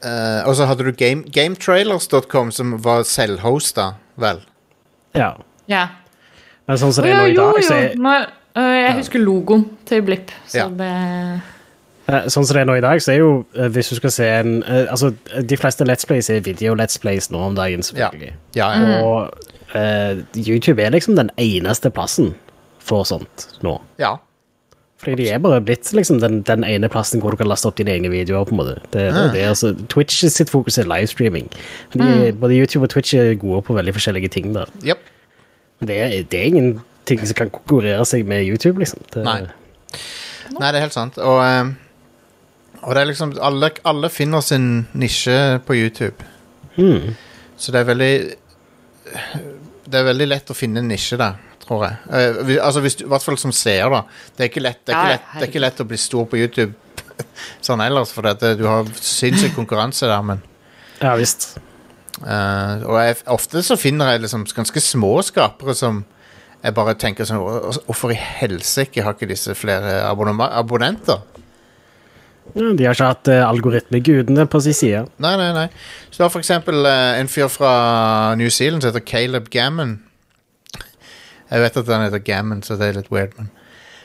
[0.00, 4.40] uh, Og så hadde du game, gametrailers.com, som var selvhosta, vel?
[5.14, 5.34] Ja.
[5.68, 5.84] Ja.
[6.64, 10.04] Men sånn som det er nå i dag, så er, øh, jeg husker logoen til
[10.06, 10.68] Blipp, så Ja.
[10.72, 10.92] det
[12.08, 14.12] eh, sånn som det er nå i dag, så er jo eh, Hvis du skal
[14.12, 15.12] se en eh, Altså,
[15.48, 18.32] de fleste Let's Plays er video Let's Plays nå om dagen, selvfølgelig.
[18.56, 19.02] Ja, ja.
[19.04, 22.34] Og eh, YouTube er liksom den eneste plassen
[22.84, 23.78] for sånt nå.
[23.98, 24.16] Ja.
[25.00, 27.76] Fordi de er bare blitt liksom den, den ene plassen hvor du kan laste opp
[27.76, 28.46] dine egne videoer.
[28.48, 28.76] på en måte.
[28.92, 31.50] Det, det, er det, altså, Twitch sitt fokus er livestreaming.
[31.92, 32.38] De, Mm.
[32.40, 34.54] Både YouTube og Twitch er gode på veldig forskjellige ting.
[34.54, 34.70] der.
[34.84, 34.98] Yep.
[35.84, 39.02] Det, er, det er ingenting som kan konkurrere seg med YouTube, liksom.
[39.12, 39.40] Det, Nei.
[40.54, 41.18] Nei, det er helt sant.
[41.18, 41.74] Og, um,
[42.82, 46.24] og det er liksom alle, alle finner sin nisje på YouTube.
[46.76, 47.12] Mm.
[47.56, 48.12] Så det er veldig
[49.94, 51.36] Det er veldig lett å finne en nisje der.
[51.64, 51.98] tror jeg.
[52.10, 54.02] Uh, altså, hvis du, I hvert fall som seer, da.
[54.34, 56.26] Det er ikke lett, det er ikke lett, det er ikke lett å bli stor
[56.28, 56.74] på YouTube
[57.66, 60.42] sånn ellers, for dette, du har sinnssyk konkurranse der, men
[61.00, 61.54] Ja visst.
[62.20, 66.02] Uh, og jeg, ofte så finner jeg liksom ganske små skapere som
[66.64, 71.24] jeg bare tenker sånn Hvorfor i helsike har ikke disse flere abonnenter?
[72.52, 75.04] Ja, de har ikke hatt uh, algoritmegudene på sin side.
[75.22, 75.66] Nei, nei, nei.
[76.10, 77.72] Så du har for eksempel eh, en fyr fra
[78.38, 79.96] New Zealand som heter Caleb Gammon.
[81.50, 83.50] Jeg vet at han heter Gammon, så det er litt weird, men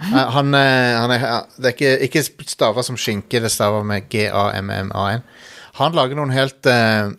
[0.02, 1.28] uh, han, eh, han er,
[1.60, 5.26] Det er ikke, ikke stava som skinke, det staver med G-A-M-M-A-N.
[5.80, 7.12] Han lager noen helt eh,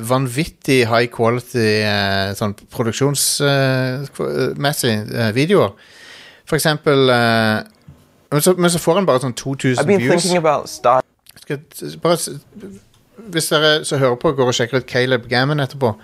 [0.00, 5.70] vanvittig high quality uh, sånn produksjonsmessig eh, videoer.
[6.48, 7.58] For eksempel eh,
[8.32, 10.22] men, så, men så får han bare sånn 2000 I've been views.
[10.22, 10.68] thinking about.
[10.68, 11.58] Skal,
[12.02, 12.16] bare,
[13.30, 15.94] hvis dere som hører på, går og sjekker ut Caleb Gammon etterpå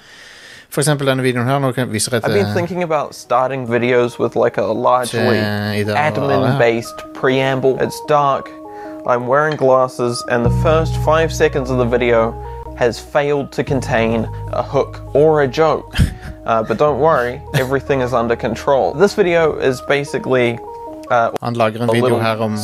[0.71, 1.61] For eksempel denne videoen her.
[1.63, 4.67] Nå kan jeg vise deg I've til been thinking about starting videos with like a
[4.67, 5.39] largely
[5.95, 7.79] Admin-based preamble.
[7.81, 8.51] It's dark.
[9.07, 12.35] I'm wearing glasses, and the first five seconds of the video
[12.77, 15.95] has failed to contain a hook or a joke.
[16.47, 18.95] Uh, but don't worry, everything is under control.
[18.95, 20.57] This video is basically
[21.11, 22.57] uh, Han lager en video her om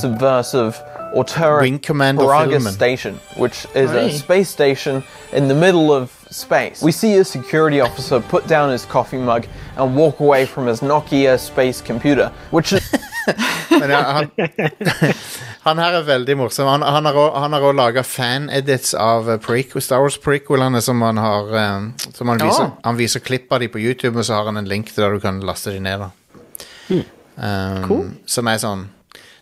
[1.60, 2.72] Wing Commander-filmen.
[2.72, 3.98] Station, which is Oi.
[3.98, 6.82] a space station in the middle of space.
[6.82, 10.80] We see a security officer put down his coffee mug and walk away from his
[10.80, 12.82] Nokia space computer, which is
[13.70, 14.30] Men ja, han,
[15.60, 16.66] han her er veldig morsom.
[16.66, 17.06] Han, han
[17.54, 21.76] har òg laga fan-edits av eh, prequel, Star Wars-prequelene som han har eh,
[22.10, 24.58] som han, viser, viser, han viser klipp av de på YouTube, og så har han
[24.58, 26.08] en link til der du kan laste de ned.
[26.08, 27.02] da
[27.36, 28.08] Um, Cool.
[28.28, 28.82] Som er sånn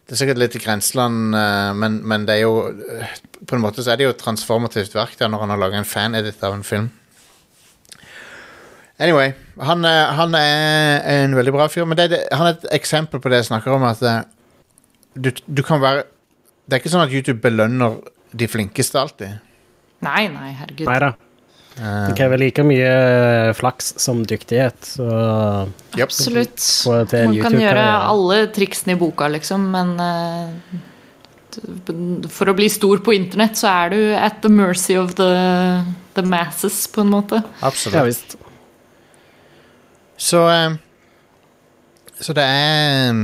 [0.06, 3.16] Det er sikkert litt i grenseland, uh, men, men det er jo eh,
[3.50, 5.80] På en måte så er det jo et transformativt verk der når han har laga
[5.80, 6.86] en fan-edit av en film.
[9.00, 12.66] Anyway, han, er- han er en veldig bra fyr, men det, det, han er et
[12.76, 13.86] eksempel på det jeg snakker om.
[13.88, 14.20] At eh,
[15.16, 16.04] du, du kan være
[16.68, 17.96] Det er ikke sånn at YouTube belønner
[18.30, 19.40] de flinkeste alltid.
[20.06, 20.86] Nei, nei, herregud.
[20.86, 21.08] Nei da.
[21.76, 24.78] Det krever like mye eh, flaks som dyktighet.
[24.96, 25.06] Så
[25.96, 26.60] Absolutt.
[26.84, 30.80] Få til Man kan gjøre alle triksene i boka, liksom, men eh,
[32.30, 35.30] for å bli stor på internett, så er du at the mercy of the,
[36.18, 37.42] the masses, på en måte.
[37.60, 37.96] Absolutt.
[37.96, 38.36] Ja visst.
[40.20, 40.76] Så eh,
[42.20, 43.20] Så det er eh,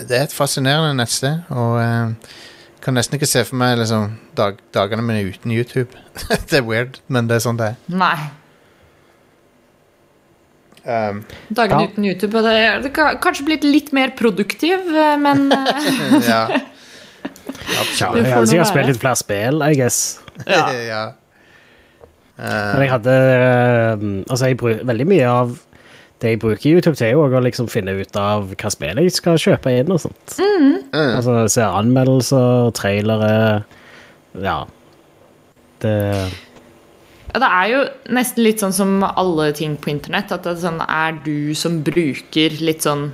[0.00, 2.34] Det er et fascinerende nettsted, og eh,
[2.86, 5.90] kan nesten ikke se for meg liksom, dag, dagene mine uten YouTube.
[6.50, 7.80] det er weird, men det er sånn det er.
[7.90, 8.16] Nei.
[10.86, 11.90] Um, Dagene Ja.
[11.90, 12.42] uten YouTube.
[12.46, 16.42] Det, det kan kanskje blitt litt mer produktiv, eh, men eh, ja.
[17.66, 19.96] Ja, Det jeg får hadde sikkert spilt litt flere spill, I guess.
[20.46, 20.66] Ja.
[20.86, 21.04] ja.
[22.36, 25.56] Men jeg hadde eh, Altså, jeg bruker veldig mye av
[26.22, 29.12] det jeg bruker YouTube til, er jo å liksom finne ut av hva spill jeg
[29.12, 30.38] skal kjøpe inn og sånt.
[30.96, 33.64] Altså se anmeldelser, trailere
[34.40, 34.62] Ja.
[35.82, 35.92] Det
[37.34, 37.80] Ja, det er jo
[38.16, 40.32] nesten litt sånn som alle ting på internett.
[40.32, 43.10] At det er sånn Er du som bruker litt sånn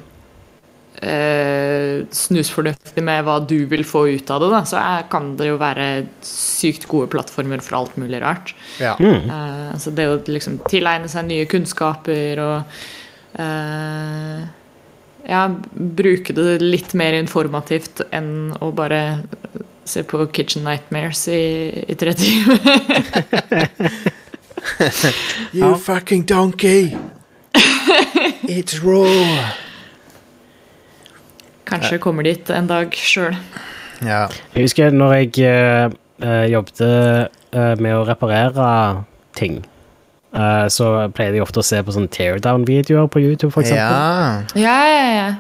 [1.01, 5.49] eh, snusfornuftig med hva du vil få ut av det, da, så er, kan det
[5.51, 5.89] jo være
[6.27, 8.55] sykt gode plattformer for alt mulig rart.
[8.83, 8.97] Ja.
[9.01, 12.77] Eh, altså det å liksom tilegne seg nye kunnskaper og
[13.41, 14.43] eh,
[15.29, 19.23] ja, bruke det litt mer informativt enn å bare
[19.89, 21.43] se på Kitchen Nightmares i,
[21.89, 22.59] i tre timer.
[25.53, 26.97] You fucking donkey!
[28.47, 29.72] It's raw!
[31.73, 33.37] Kanskje kommer dit en dag sjøl.
[34.05, 34.27] Ja.
[34.55, 35.93] Jeg husker når jeg eh,
[36.23, 38.71] eh, jobbet uh, med å reparere
[39.39, 39.63] ting,
[40.33, 43.99] Uh, så pleide jeg ofte å se på sånne teardown-videoer på YouTube, for eksempel.
[44.57, 44.63] ja.
[44.65, 45.33] Ja, ja, ja.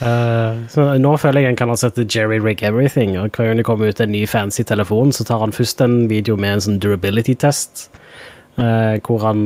[0.00, 3.60] Uh, så nå føler jeg en kan ha sett Jerry Rig Everything, og hver gang
[3.60, 6.64] det kommer ut en ny fancy telefon, så tar han først en video med en
[6.64, 7.90] sånn durability-test,
[8.56, 9.44] uh, hvor han,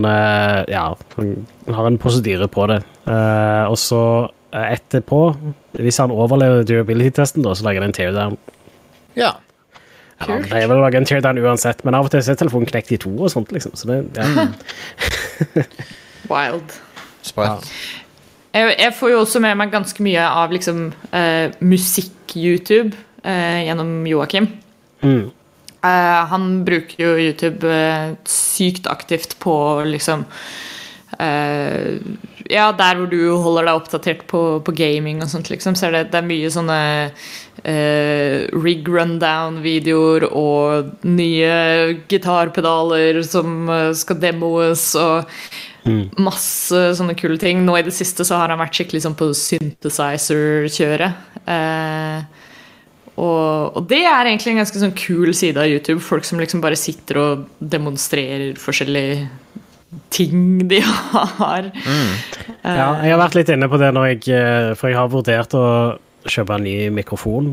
[0.71, 0.87] ja,
[1.19, 1.35] han
[1.75, 2.85] har en prosedyre på det.
[3.05, 4.01] Eh, og så
[4.55, 5.21] etterpå,
[5.83, 8.39] hvis han overlever durability-testen så lager han en teardown.
[9.19, 9.33] ja.
[10.21, 12.69] Ja, han pleier vel lage en teardown uansett, men av og til så er telefonen
[12.71, 13.73] knekt i to og sånt, liksom.
[13.75, 14.47] Så det, ja.
[16.31, 16.77] Wild.
[17.27, 17.67] Sprøtt.
[18.55, 22.95] Jeg, jeg får jo også med meg ganske mye av liksom uh, musikk-YouTube
[23.27, 24.47] uh, gjennom Joakim.
[25.03, 25.33] Mm.
[25.85, 29.53] Uh, han bruker jo YouTube eh, sykt aktivt på
[29.85, 30.23] liksom
[31.19, 31.99] eh,
[32.53, 35.97] Ja, der hvor du holder deg oppdatert på, på gaming og sånt, liksom, så er
[35.97, 36.79] det, det er mye sånne
[37.65, 41.55] eh, rig rundown-videoer og nye
[42.11, 45.31] gitarpedaler som eh, skal demoes og
[45.85, 47.59] Masse sånne kule ting.
[47.61, 51.19] Nå i det siste så har han vært skikkelig sånn på synthesizer-kjøret.
[51.45, 52.25] Eh,
[53.21, 56.01] og, og det er egentlig en ganske sånn kul side av YouTube.
[56.03, 59.29] Folk som liksom bare sitter og demonstrerer forskjellige
[60.15, 60.81] ting de
[61.39, 61.71] har.
[62.65, 65.55] Ja, jeg har vært litt inne på det når jeg eh, For jeg har vurdert
[65.59, 65.65] å
[66.25, 67.51] kjøpe en ny mikrofon.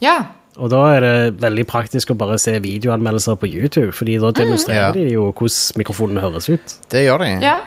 [0.00, 0.18] Ja.
[0.58, 4.90] Og da er det veldig praktisk å bare se videoanmeldelser på YouTube, fordi da demonstrerer
[4.90, 4.96] mm.
[4.96, 6.78] de jo hvordan mikrofonen høres ut.
[6.90, 7.34] Det gjør de.
[7.44, 7.58] ja.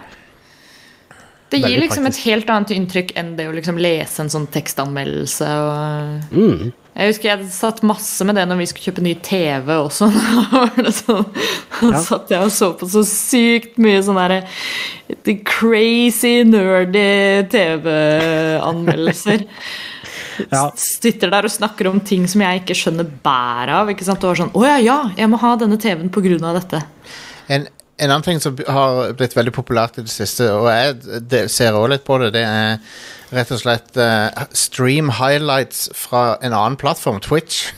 [1.52, 2.22] Det gir Veldig liksom praktisk.
[2.26, 5.48] et helt annet inntrykk enn det å liksom lese en sånn tekstanmeldelse.
[5.66, 6.70] Og Mm.
[6.92, 10.10] Jeg husker jeg satt masse med det når vi skulle kjøpe ny TV også.
[11.00, 11.24] Sånn,
[11.88, 12.02] ja.
[12.04, 14.44] satt jeg og så på så sykt mye sånn derre
[15.48, 19.48] crazy, nerdy TV-anmeldelser.
[20.80, 23.92] Sitter der og snakker om ting som jeg ikke skjønner bæret av.
[23.92, 24.24] Ikke sant?
[24.24, 26.84] Og var sånn Å ja, ja, jeg må ha denne TV-en på grunn av dette.
[27.52, 27.68] En,
[28.02, 31.78] en annen ting som har blitt veldig populært i det siste, og jeg det, ser
[31.78, 32.80] også litt på det, det er
[33.32, 37.70] rett og slett uh, stream highlights fra en annen plattform, Twitch.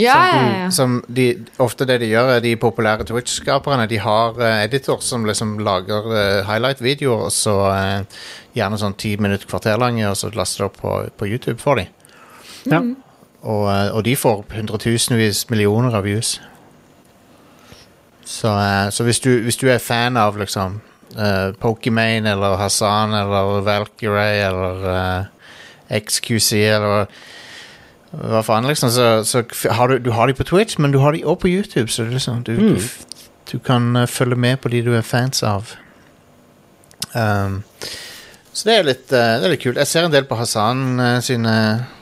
[0.00, 0.68] Ja, som, ja, ja.
[0.72, 1.24] som de,
[1.60, 3.88] ofte det de gjør, er de populære Twitch-skaperne.
[3.90, 8.24] De har uh, editor som liksom lager uh, highlight-videoer, og så uh,
[8.56, 11.82] gjerne sånn ti minutter, kvarter lange, og så laster det opp på, på YouTube for
[11.82, 11.90] dem.
[12.70, 12.80] Ja.
[13.40, 16.38] Og, eh, og de får hundretusenvis, millioner av views.
[18.30, 20.78] Så, eh, så hvis, du, hvis du er fan av liksom
[21.18, 25.24] uh, Pokimane eller Hassan eller Valkyrie eller uh,
[25.98, 27.08] XQC eller
[28.10, 31.14] hva faen, liksom, så, så har du, du har de på Twitch, men du har
[31.14, 32.74] de også på YouTube, så liksom, du, Mm.
[32.74, 33.20] du,
[33.52, 35.70] du kan eh, følge med på de du er fans av.
[37.14, 37.62] Um,
[38.52, 39.78] så det er litt, eh, det er litt kult.
[39.78, 41.54] Jeg ser en del på Hassan eh, sine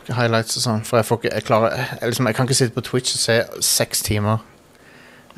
[0.08, 2.76] highlights og sånn, for jeg, får ikke, jeg, klarer, jeg, liksom, jeg kan ikke sitte
[2.78, 4.40] på Twitch og se seks timer.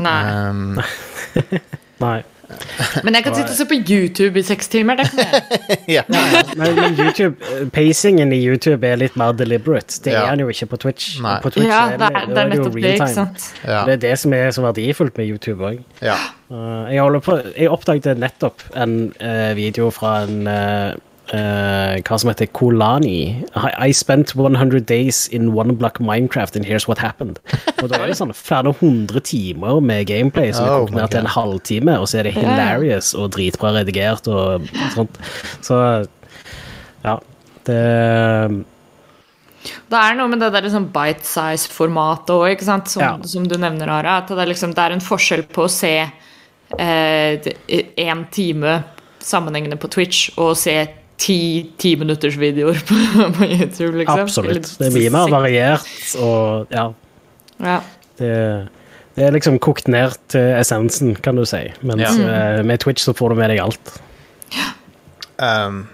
[0.01, 0.21] Nei.
[0.51, 0.81] Um,
[2.05, 2.19] Nei.
[3.07, 4.99] Men jeg kan sitte og se på YouTube i seks timer.
[4.99, 5.77] Det kan jeg.
[5.97, 6.03] ja.
[6.59, 7.37] Men, men YouTube,
[7.75, 10.01] pacingen i YouTube er litt mer deliberate.
[10.03, 10.25] Det Ja.
[10.27, 11.21] er den jo ikke på Twitch.
[11.45, 13.47] På Twitch Ja, er det er- det er nettopp det, ikke sant?
[13.63, 13.85] Ja.
[13.87, 15.79] Det er det som er så verdifullt med YouTube òg.
[16.03, 16.17] Ja.
[16.91, 20.97] jeg, holder jeg oppdaget nettopp en uh, video fra en eh,
[21.33, 23.45] eh, hva som heter Kolani.
[23.55, 27.39] I, I spent 100 days in one block Minecraft and here's what happened.
[27.83, 31.23] Og da er det sånn flere hundre timer med gameplay som er Oh ned til
[31.23, 34.67] en halvtime, og så er det hilarious og dritbra redigert og
[34.97, 35.21] sånt.
[35.63, 35.79] Så
[37.05, 37.17] ja.
[37.67, 37.81] Det
[39.91, 43.19] Det er noe med det der sånn bite-size-formatet òg, som, Ja.
[43.23, 44.19] som du nevner, Ara.
[44.23, 46.11] At det er, liksom, det er en forskjell på å se
[46.81, 48.85] én time
[49.21, 50.87] sammenhengende på Twitch og se
[51.21, 51.37] ti
[51.83, 52.99] timinuttersvideoer på,
[53.39, 54.23] på YouTube, liksom.
[54.25, 54.71] Absolutt.
[54.81, 55.89] Det er mye mer variert,
[56.25, 56.87] og ja.
[57.61, 57.79] Ja.
[58.21, 58.31] Det,
[59.19, 61.61] det er liksom kokt ned til essensen, kan du si.
[61.85, 62.15] Mens Ja.
[62.57, 63.99] eh, med Twitch så får du med deg alt.
[65.41, 65.87] Um,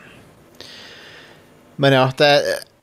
[1.79, 2.31] men ja, det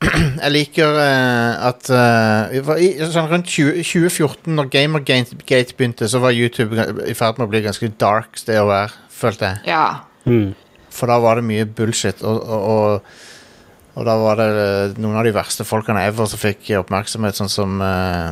[0.44, 6.20] Jeg liker uh, at uh, i- i, sånn Rundt 20, 2014, når Gamergate begynte, så
[6.24, 6.76] var YouTube
[7.08, 9.64] i ferd med å bli ganske dark sted å være, følte jeg.
[9.72, 9.86] ja.
[10.94, 15.18] For da var det mye bullshit, og, og, og, og da var det eh, noen
[15.20, 18.30] av de verste folkene ever som fikk oppmerksomhet, sånn som uh,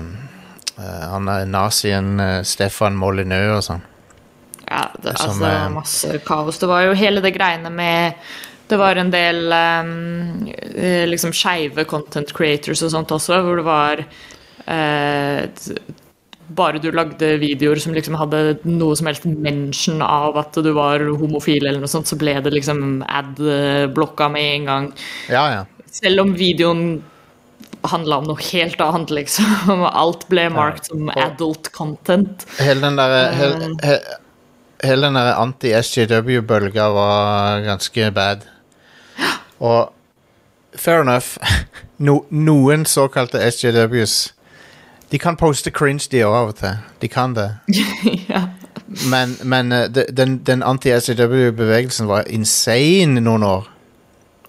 [0.78, 3.84] eh, han nazien uh, Stefan Molyneux og sånn.
[4.68, 6.62] Ja, det, Som, altså eh, masse kaos.
[6.62, 8.22] Det var jo hele det greiene med
[8.72, 10.46] Det var en del um,
[11.12, 14.06] liksom skeive content creators og sånt også, hvor det var
[14.64, 15.76] t-
[16.58, 21.04] bare du lagde videoer som liksom hadde noe som helst mention av at du var
[21.22, 24.90] homofil, eller noe sånt, så ble det liksom ad-blokka med en gang.
[25.32, 25.88] Ja, ja.
[25.92, 27.02] Selv om videoen
[27.92, 29.86] handla om noe helt annet, liksom.
[30.04, 32.46] Alt ble marked som adult content.
[32.60, 33.98] Hele den der, hele, he,
[34.86, 38.46] hele den der anti-SJW-bølga var ganske bad.
[39.62, 39.92] Og
[40.78, 41.38] fair enough,
[42.06, 44.20] no, noen såkalte SJWs
[45.12, 46.78] De kan poste cringe, de òg, av og til.
[47.02, 47.50] De kan det.
[48.32, 48.46] ja.
[49.12, 53.68] Men, men uh, den, den anti-SJW-bevegelsen var insane noen år.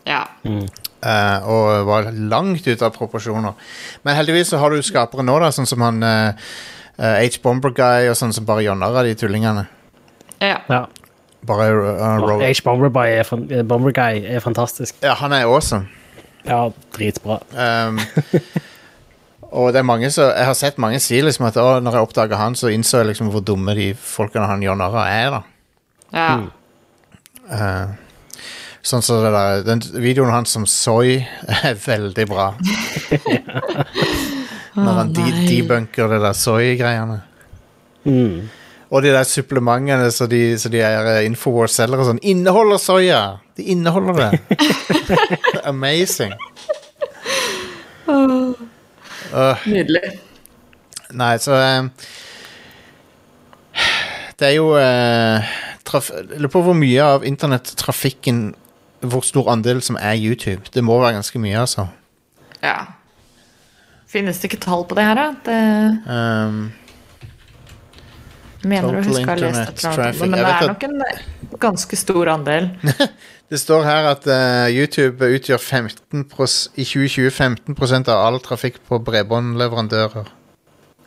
[0.06, 0.24] ja.
[0.46, 3.54] eh, og var langt ute av proporsjoner.
[4.02, 6.48] Men heldigvis så har du skapere nå, da, sånn som han eh,
[6.98, 9.66] eh, H-Bomber Guy og sånn som bare jonner av de tullingene.
[10.42, 10.58] ja.
[10.70, 10.86] Ja.
[11.42, 12.38] Bare uh.
[12.38, 12.62] H.
[12.62, 14.94] Bomber, Guy er, Bomber Guy er fantastisk.
[15.02, 15.88] Ja, han er awesome.
[16.46, 17.40] Ja, dritbra.
[17.50, 17.98] Um,
[19.52, 22.06] og det er mange som Jeg har sett mange si liksom at å, når jeg
[22.08, 25.36] oppdaga han, så innså jeg liksom hvor dumme de folkene han gjør narr av, er.
[25.36, 25.42] da
[26.12, 26.32] ja.
[27.52, 27.98] Eh,
[28.82, 31.20] Sånn som det der Den videoen hans som soy
[31.62, 32.48] er veldig bra.
[34.74, 37.20] Når han de debunker det der soy-greiene.
[38.08, 38.48] Mm.
[38.92, 42.80] Og de der supplementene som de, så de er eh, Infowars selger og sånn, inneholder
[42.80, 43.20] soya!
[43.56, 44.58] De inneholder det.
[45.70, 46.32] Amazing.
[49.32, 50.00] Øh, Nydelig.
[51.12, 51.88] nei, så uh,
[54.38, 55.52] Det er jo uh,
[56.38, 58.54] lurer på hvor mye av internettrafikken
[59.00, 60.62] Hvor stor andel som er YouTube.
[60.74, 61.88] Det må være ganske mye, altså.
[62.62, 62.76] Ja.
[64.06, 65.24] Finnes det ikke tall på det her, da?
[65.42, 65.56] Det
[66.06, 66.72] Um,
[68.62, 71.58] mener du Total huske å ha lest et eller annet men det er nok en
[71.62, 72.68] ganske stor andel.
[73.52, 78.78] Det står her at uh, YouTube utgjør 15 pros, i 2020 15 av all trafikk
[78.88, 80.30] på bredbåndleverandører.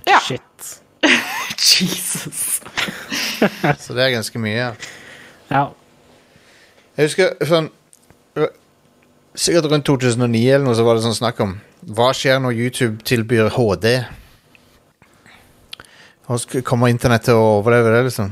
[0.06, 0.20] Ja.
[0.22, 0.76] Shit.
[1.58, 2.62] Jesus.
[3.84, 4.53] Så det er ganske mye.
[4.53, 4.70] Ja.
[5.49, 5.64] ja.
[6.95, 7.72] Jeg husker sånn
[9.36, 11.58] Sikkert rundt 2009 eller noe så var det sånn snakk om
[11.97, 13.89] Hva skjer når YouTube tilbyr HD?
[16.66, 18.32] Kommer internett til å overleve det, liksom?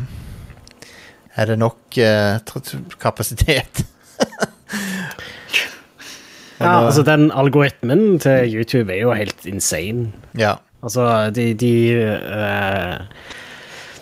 [1.38, 3.86] Er det nok uh, kapasitet?
[6.64, 10.14] Ja, altså Den algoritmen til YouTube er jo helt insane.
[10.38, 10.54] Ja.
[10.84, 11.74] Altså, de, de
[12.24, 13.02] uh,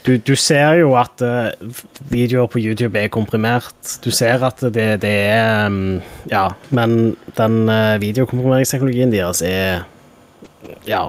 [0.06, 1.50] du, du ser jo at uh,
[2.10, 3.98] videoer på YouTube er komprimert.
[4.06, 9.84] Du ser at det, det er um, Ja, men den uh, videokomprimeringsteknologien deres er
[10.88, 11.08] Ja.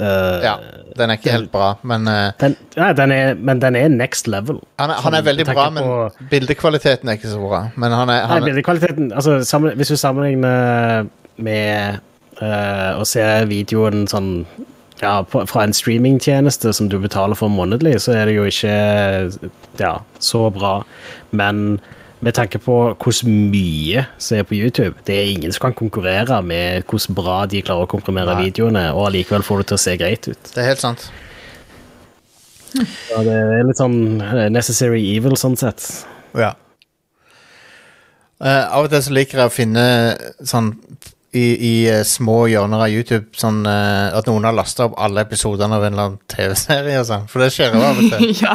[0.00, 0.56] Eh, ja.
[0.98, 4.26] Den er ikke helt bra, men uh, Den, Nei, den er, men den er next
[4.26, 4.58] level.
[4.80, 7.60] han, er, han er Sånn, veldig bra, men på- bildekvaliteten er ikke så bra.
[7.76, 12.00] Men han er, han nei, bildekvaliteten altså, sammen, Hvis du sammenligner med
[12.42, 14.32] uh, å se videoen sånn
[14.98, 18.74] ja, på, fra en streamingtjeneste som du betaler for månedlig, så er det jo ikke
[19.78, 20.80] ja, så bra.
[21.30, 21.78] Men
[22.24, 26.40] med tanke på hvor mye som er på YouTube Det er ingen som kan konkurrere
[26.42, 28.48] med hvordan bra de klarer å komprimere Nei.
[28.48, 30.50] videoene, og allikevel får det til å se greit ut.
[30.54, 31.08] Det er helt sant.
[32.76, 35.86] Ja, det er litt sånn eh, necessary evil, sånn sett.
[36.36, 36.52] Ja.
[38.38, 39.84] Uh, av og til så liker jeg å finne
[40.46, 40.68] sånn
[41.34, 45.24] i, i uh, små hjørner av YouTube sånn uh, at noen har lasta opp alle
[45.26, 47.26] episodene av en eller annen TV-serie og sånn.
[47.32, 48.30] For det skjer jo av og til.
[48.44, 48.54] ja.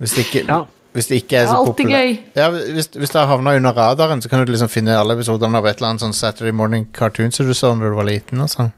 [0.00, 0.62] Hvis ikke ikke,
[0.94, 2.20] hvis det ikke er så populært.
[2.38, 5.58] Ja, hvis, hvis det har havna under radaren, så kan du liksom finne alle episodene
[5.58, 8.40] av et eller annet sånn Saturday Morning Cartoon som du så da du var liten.
[8.40, 8.72] og sånn.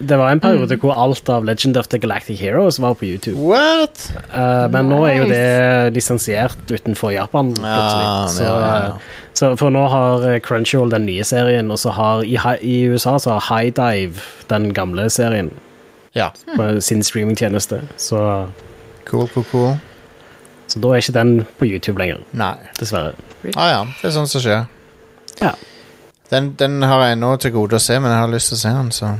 [0.00, 0.42] Det var en Mm.
[0.42, 3.36] periode hvor alt av Legend of the Galactic Heroes var på YouTube.
[3.38, 4.10] What?
[4.34, 7.54] Uh, men nå er jo det lisensiert utenfor Japan.
[7.62, 8.86] Ja, så, ja, ja.
[8.88, 8.92] eh,
[9.32, 13.16] så for nå har eh, Crunchyroll den nye serien, og så har i, i USA
[13.22, 15.52] så har High Dive den gamle serien
[16.14, 16.32] Ja.
[16.56, 17.80] på sin streamingtjeneste.
[17.96, 18.48] Så,
[19.06, 19.76] Cool, cool, cool.
[20.66, 22.56] Så da er ikke den på YouTube lenger, Nei.
[22.78, 23.14] dessverre.
[23.54, 24.64] Ah, ja, det er sånt som skjer.
[25.42, 25.52] Ja.
[26.32, 28.62] Den, den har jeg ennå til gode å se, men jeg har lyst til å
[28.62, 29.14] se den, så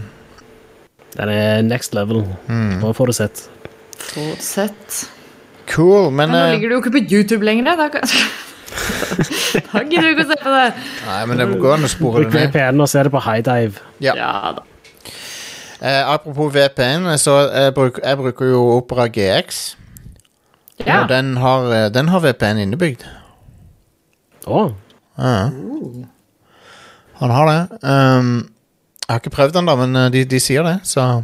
[1.14, 2.24] Den er next level.
[2.48, 2.80] Mm.
[2.80, 3.44] Nå får du sett.
[4.14, 5.04] det sett.
[5.70, 7.76] Cool, men Men nå eh, ligger du jo ikke på YouTube lenger.
[7.78, 8.02] Da, kan...
[9.70, 10.66] da gidder du ikke å se på det.
[11.06, 12.50] Nei, men det går an å spore Bruk det ned.
[12.50, 13.84] VPN og se det på High Dive.
[14.02, 14.16] Ja.
[14.58, 14.66] da.
[15.84, 19.64] Eh, apropos VPN, så jeg, bruk, jeg bruker jo Opera GX.
[20.82, 21.02] Ja.
[21.02, 23.04] Og den har, eh, den har VPN innebygd.
[24.46, 24.64] Å.
[25.18, 25.36] Ja.
[27.20, 27.78] Han har det.
[27.86, 28.32] Um,
[29.04, 31.22] jeg har ikke prøvd den, da, men eh, de, de sier det, så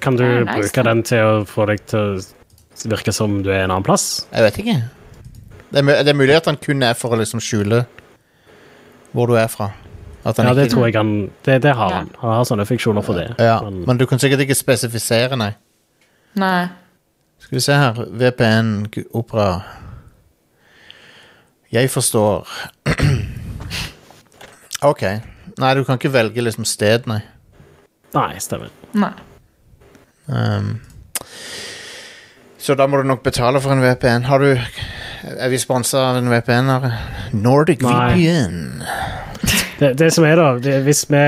[0.00, 3.66] Kan du nice, bruke den til å få deg til å virke som du er
[3.66, 4.24] en annen plass?
[4.32, 4.76] Jeg vet ikke.
[5.74, 7.84] Det er, det er mulig at han kun er for å liksom skjule
[9.14, 9.70] hvor du er fra.
[10.24, 11.10] Ja, det tror jeg han
[11.44, 12.08] Det, det har han.
[12.22, 13.34] Han har sånne funksjoner for det.
[13.38, 15.50] Ja, Men, men du kan sikkert ikke spesifisere, nei.
[16.40, 16.64] Nei.
[17.44, 17.94] Skal vi se her.
[18.10, 19.60] VPN, opera
[21.72, 22.48] Jeg forstår.
[24.90, 25.02] OK.
[25.58, 27.20] Nei, du kan ikke velge liksom sted, nei.
[28.14, 28.70] nei, stemmer.
[28.96, 29.10] Nei.
[30.26, 30.78] Um,
[32.58, 34.24] så da må du nok betale for en VPN.
[34.24, 34.56] Har du
[35.24, 36.68] Er vi sponsa av en VPN?
[36.68, 36.92] her?
[37.32, 38.14] Nordic Nei.
[38.14, 38.82] VPN.
[39.78, 41.22] Det, det som er da, det, Hvis vi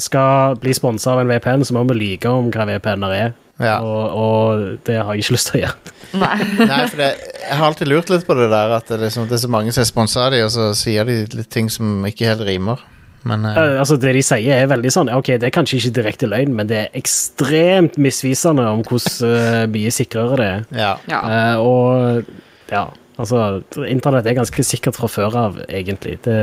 [0.00, 3.32] skal bli sponsa av en VPN, så må vi like om hva VPN-er er.
[3.62, 3.78] Ja.
[3.80, 5.92] Og, og det har jeg ikke lyst til å gjøre.
[6.12, 6.38] Nei.
[6.72, 7.10] Nei, for det,
[7.40, 9.74] jeg har alltid lurt litt på det der at det, liksom, det er så mange
[9.74, 12.82] som er sponsa av dem, og så sier de litt ting som ikke helt rimer.
[13.28, 16.30] Men Eh, altså Det de sier, er veldig sånn Ok, det er kanskje ikke direkte
[16.30, 20.64] løgn, men det er ekstremt misvisende om hvordan uh, mye sikrere det er.
[20.74, 20.92] ja.
[21.10, 21.20] Ja.
[21.22, 22.26] Eh, og
[22.72, 22.86] ja,
[23.20, 26.16] altså Internett er ganske sikkert fra før av, egentlig.
[26.24, 26.38] Det,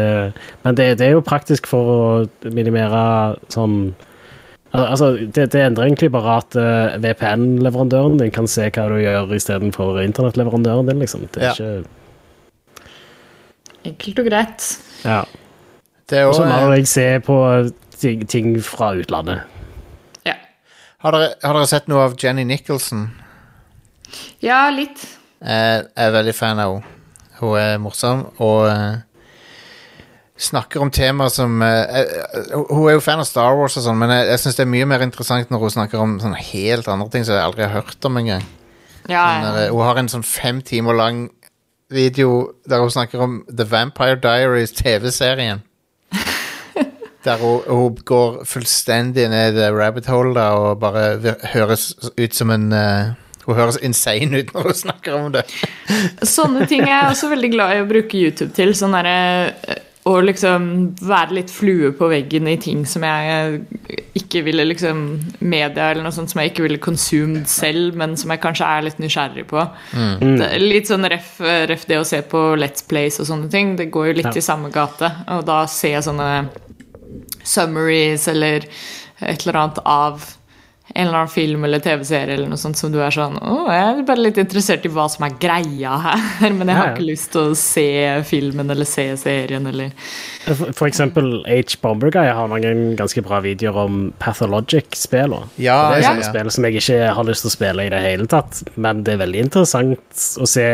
[0.64, 3.02] men det, det er jo praktisk for å minimere
[3.52, 3.96] sånn
[4.74, 9.32] Altså, det, det endrer egentlig bare at uh, VPN-leverandøren din kan se hva du gjør
[9.34, 11.24] istedenfor internettleverandøren din, liksom.
[11.34, 11.54] Det er Ja.
[11.54, 11.88] ikke
[13.90, 14.66] Enkelt og greit.
[15.06, 15.22] Ja.
[16.10, 17.38] Det er Og så også, må eh, jeg se på
[18.00, 19.42] ting, ting fra utlandet.
[20.26, 20.34] Ja.
[21.00, 23.08] har, dere, har dere sett noe av Jenny Nicholson?
[24.42, 25.02] ja, litt.
[25.42, 26.96] Jeg er veldig fan av henne.
[27.40, 28.98] Hun er morsom og eh,
[30.40, 34.00] snakker om temaer som eh, eh, Hun er jo fan av Star Wars og sånn,
[34.00, 36.88] men jeg, jeg syns det er mye mer interessant når hun snakker om sånne helt
[36.92, 38.46] andre ting som jeg aldri har hørt om engang.
[39.10, 39.26] Ja, Sånn ja.
[39.44, 41.26] Sånn, eh, hun har en sånn fem timer lang
[41.92, 45.64] video der hun snakker om The Vampire Diaries, TV-serien.
[47.26, 52.54] Der hun, hun går fullstendig ned i rabbit hole da, og bare høres ut som
[52.54, 53.10] en uh,
[53.44, 55.42] Hun høres insane ut når hun snakker om det.
[56.24, 58.72] Sånne ting er jeg også veldig glad i å bruke YouTube til.
[58.78, 59.18] Sånn derre
[60.10, 60.64] Å liksom
[61.06, 63.60] være litt flue på veggen i ting som jeg
[64.18, 65.02] ikke ville liksom
[65.44, 68.88] Media eller noe sånt som jeg ikke ville consumed selv, men som jeg kanskje er
[68.88, 69.66] litt nysgjerrig på.
[69.94, 70.40] Mm.
[70.40, 71.36] Det litt sånn ref,
[71.70, 73.76] ref det å se på Let's Plays og sånne ting.
[73.80, 74.38] Det går jo litt Ja.
[74.42, 75.12] i samme gate.
[75.36, 76.50] Og da ser jeg sånne
[77.44, 78.66] summaries eller
[79.22, 80.26] et eller annet av
[80.96, 83.90] en eller annen film eller TV-serie eller noe sånt som du er sånn Å, jeg
[83.92, 86.24] er bare litt interessert i hva som er greia her,
[86.58, 86.96] men jeg har Ja, ja.
[86.96, 87.86] ikke lyst til å se
[88.30, 89.94] filmen eller se serien eller
[90.48, 91.78] For, for eksempel H.
[91.84, 95.52] Bomberguy har noen ganske bra videoer om Pathologic-spillene.
[95.62, 96.30] Ja, det er sånne ja.
[96.32, 99.14] spill som jeg ikke har lyst til å spille i det hele tatt, men det
[99.16, 100.68] er veldig interessant å se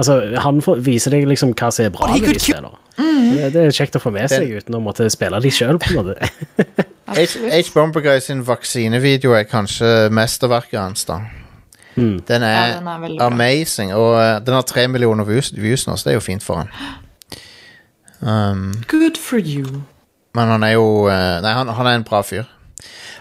[0.00, 2.70] Altså, han får, viser deg liksom hva som er bra med de spillene.
[2.96, 5.90] Det, det er kjekt å få med seg uten å måtte spille de sjøl, på
[5.90, 6.30] en måte.
[7.16, 7.36] H.
[7.50, 7.72] H.
[7.74, 11.20] Bomber Guy sin vaksinevideo er kanskje mesterverket hans, da.
[11.96, 12.86] Den er, Ja, den
[13.18, 16.24] er amazing, og uh, den har tre millioner views, views nå, så det er jo
[16.24, 16.70] fint for han.
[18.20, 19.82] Um, Good for you.
[20.34, 22.44] men han er jo uh, Nei, han, han er en bra fyr.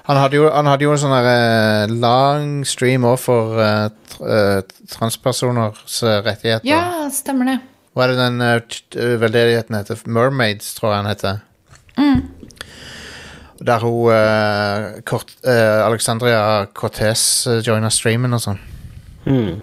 [0.09, 4.63] Han hadde jo, han hadde jo en sånn eh, lang stream òg for uh, tr
[4.89, 6.65] transpersoners rettigheter.
[6.65, 7.57] Ja, stemmer det.
[7.93, 10.01] Hva er det den veldedigheten heter?
[10.09, 11.41] Mermaids, tror jeg han heter.
[11.99, 12.23] Mm.
[13.65, 18.59] Der hun uh, Kort, uh, Alexandria Cortez uh, joina streamen og sånn.
[19.25, 19.57] Mm.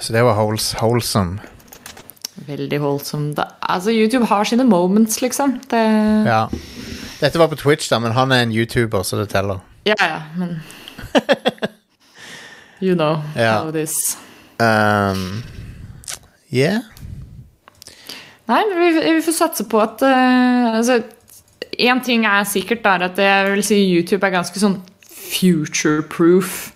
[0.00, 1.38] Så det var holes, wholesome.
[2.46, 3.34] Veldig holesome.
[3.36, 5.58] Da, altså, YouTube har sine moments, liksom.
[5.70, 5.82] Det,
[6.26, 6.46] Ja.
[7.20, 9.60] Dette var på Twitch, da, men han er en YouTuber, så det teller.
[9.86, 10.62] ja, ja, men
[12.80, 13.58] You know Ja.
[13.62, 14.16] how it is.
[14.60, 15.42] Um,
[16.52, 16.80] yeah.
[18.48, 21.00] Nei, men vi, vi får satse på at uh, altså,
[21.86, 26.72] En ting er sikkert, er at jeg vil si YouTube er ganske sånn future-proof.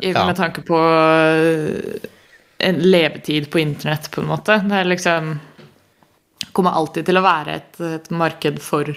[0.00, 0.24] Ja.
[0.26, 2.08] Med tanke på uh,
[2.60, 4.60] en levetid på internett, på en måte.
[4.68, 5.38] Det liksom
[6.56, 8.88] Kommer alltid til å være et, et marked for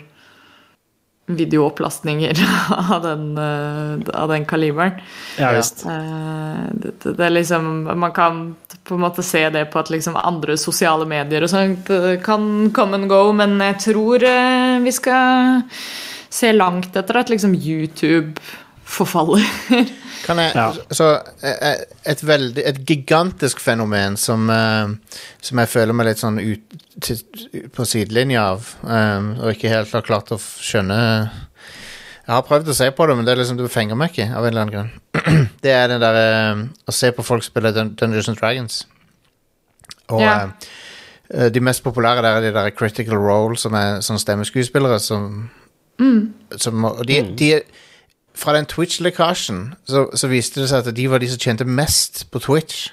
[1.26, 2.36] videooppslastninger
[2.92, 4.92] av den, uh, av den kaliberen.
[5.40, 5.86] Ja, visst.
[5.86, 9.90] Eh, det, det, det er liksom Man kan på en måte se det på at
[9.90, 14.80] liksom andre sosiale medier og sånt eh, kan come and go, men jeg tror eh,
[14.84, 15.64] vi skal
[16.34, 18.42] se langt etter at liksom YouTube
[18.94, 19.44] forfaller.
[20.24, 20.56] Kan jeg,
[20.96, 21.08] så,
[21.44, 24.94] eh, et, veldig, et gigantisk fenomen som, eh,
[25.44, 27.20] som jeg føler meg litt sånn ut, til,
[27.76, 31.00] på sidelinja av, eh, og ikke helt har klart å skjønne
[32.24, 34.30] Jeg har prøvd å se på det, men det, er liksom, du fenger meg ikke,
[34.32, 35.50] av en eller annen grunn.
[35.66, 38.78] Det er den der eh, å se på folk spille Dun Dungeons and Dragons.
[40.08, 40.38] Og Ja.
[41.34, 45.50] eh, de mest populære der er de der Critical Role, som er sånne stemmeskuespillere som
[46.00, 46.34] Mm.
[46.58, 47.52] som, og de, de
[48.36, 52.26] Fra den Twitch-lekkasjen så, så viste det seg at de var de som tjente mest
[52.34, 52.88] på Twitch.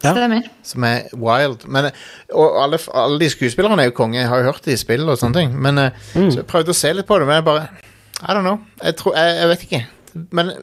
[0.00, 0.48] Stemmer.
[0.64, 1.66] Som er wild.
[1.68, 1.90] Men,
[2.32, 4.18] og alle, alle de skuespillerne er jo konge.
[4.18, 5.52] Jeg har jo hørt de spill og sånne ting.
[5.60, 6.30] Men mm.
[6.30, 7.66] Så jeg prøvde å se litt på det, men jeg bare
[8.20, 8.62] I don't know.
[8.80, 9.82] Jeg, tror, jeg, jeg vet ikke.
[10.36, 10.54] Men,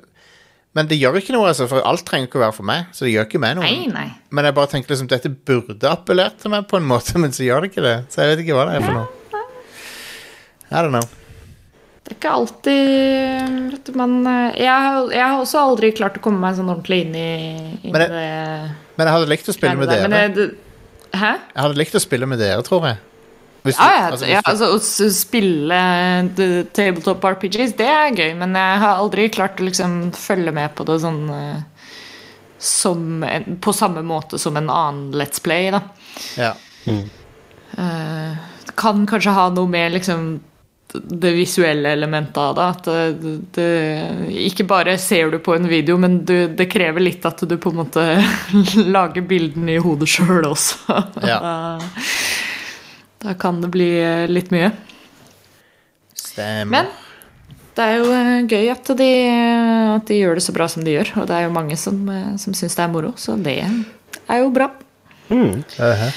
[0.77, 2.89] men det gjør ikke noe, altså, for alt trenger ikke å være for meg.
[2.97, 3.69] Så det gjør ikke meg noe.
[3.69, 4.07] Nei, nei.
[4.33, 7.45] Men jeg bare tenker liksom dette burde appellert til meg på en måte, men så
[7.45, 7.95] gjør det ikke det.
[8.13, 9.13] Så jeg vet ikke hva det er for noe.
[10.67, 11.16] I don't know.
[12.07, 14.13] Det er ikke alltid at man...
[14.31, 17.31] eh, jeg, har- jeg har også aldri klart å komme meg sånn ordentlig inn i,
[17.83, 20.07] inn Men i jeg- det Men jeg hadde likt å spille med der.
[20.07, 20.21] dere.
[20.21, 21.33] Jeg, det- hæ?
[21.53, 22.97] Jeg hadde likt å spille med dere, tror jeg.
[23.67, 25.79] Hvis Ja, du- ja, altså, ja, altså å spille
[26.37, 30.73] the tabletop RPGs, det er gøy, men jeg har aldri klart å liksom følge med
[30.79, 31.61] på det sånn eh,
[32.57, 35.81] som en, På samme måte som en annen Let's Play, da.
[36.39, 36.53] Ja.
[36.87, 37.03] Mm.
[37.77, 38.37] Uh,
[38.79, 40.39] kan kanskje ha noe med liksom
[41.03, 42.67] det visuelle elementet av det.
[42.75, 42.89] At
[43.21, 43.69] det, det,
[44.47, 47.73] ikke bare ser du på en video, men du, det krever litt at du på
[47.73, 48.05] en måte
[48.97, 51.01] lager bildene i hodet sjøl også.
[51.23, 51.39] Ja.
[51.41, 52.05] Da,
[53.25, 53.91] da kan det bli
[54.31, 54.71] litt mye.
[56.17, 56.71] Stemmer.
[56.71, 56.95] Men
[57.77, 59.11] det er jo eh, gøy at de,
[59.97, 61.13] at de gjør det så bra som de gjør.
[61.21, 64.41] Og det er jo mange som, eh, som syns det er moro, så det er
[64.41, 64.71] jo bra.
[65.29, 66.09] Uh-huh.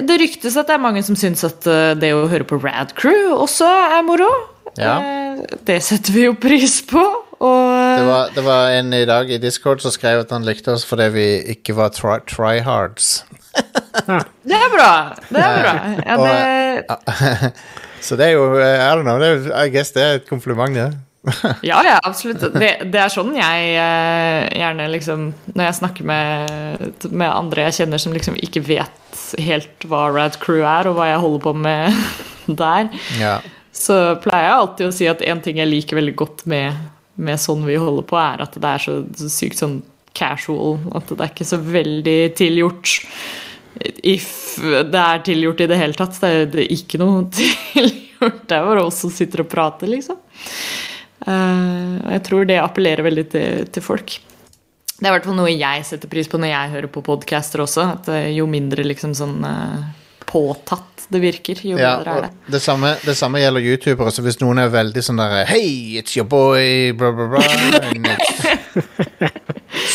[0.00, 2.94] Det ryktes at det er mange som syns at eh, det å høre på Rad
[2.98, 4.30] Crew også er moro.
[4.80, 4.96] Ja.
[4.98, 7.02] Eh, Det setter vi jo pris på.
[7.42, 10.70] Og Det var, det var en i dag i Discord som skrev at han likte
[10.76, 11.24] oss fordi vi
[11.56, 13.24] ikke var try tryhards.
[14.46, 14.92] det er bra!
[15.28, 15.72] Det er bra.
[16.06, 17.52] Ja, Og, det,
[18.06, 20.28] Så det er jo eh, I don't know, det er, I guess det er et
[20.30, 20.92] kompliment, det.
[21.70, 22.40] Ja, ja, absolutt.
[22.54, 27.76] Det, det er sånn jeg eh, gjerne liksom Når jeg snakker med, med andre jeg
[27.82, 29.01] kjenner som liksom ikke vet
[29.40, 32.02] helt hva Rad Crew er, og hva jeg holder på med
[32.62, 32.90] der,
[33.20, 33.36] Ja.
[33.72, 36.76] så pleier jeg alltid å si at en ting jeg liker veldig godt med,
[37.16, 39.78] med sånn vi holder på, er at det er så, så sykt sånn
[40.16, 40.78] casual.
[40.92, 42.98] At det er ikke så veldig tilgjort.
[44.04, 46.18] If det er tilgjort i det hele tatt.
[46.20, 48.42] Det er, det er ikke noe tilgjort.
[48.46, 50.18] Det er bare oss som sitter og prater, liksom.
[51.22, 54.18] Og jeg tror det appellerer veldig til, til folk.
[55.02, 57.64] Det er i hvert fall noe jeg setter pris på når jeg hører på podcaster
[57.64, 57.88] også.
[57.96, 59.80] At eh, jo mindre liksom sånn eh,
[60.30, 62.52] påtatt det virker, jo Ja, bedre er det.
[62.54, 64.12] det, samme, det samme gjelder youtubere.
[64.14, 67.42] Så hvis noen er veldig sånn der Hei, it's your boy, blah, blah, blah.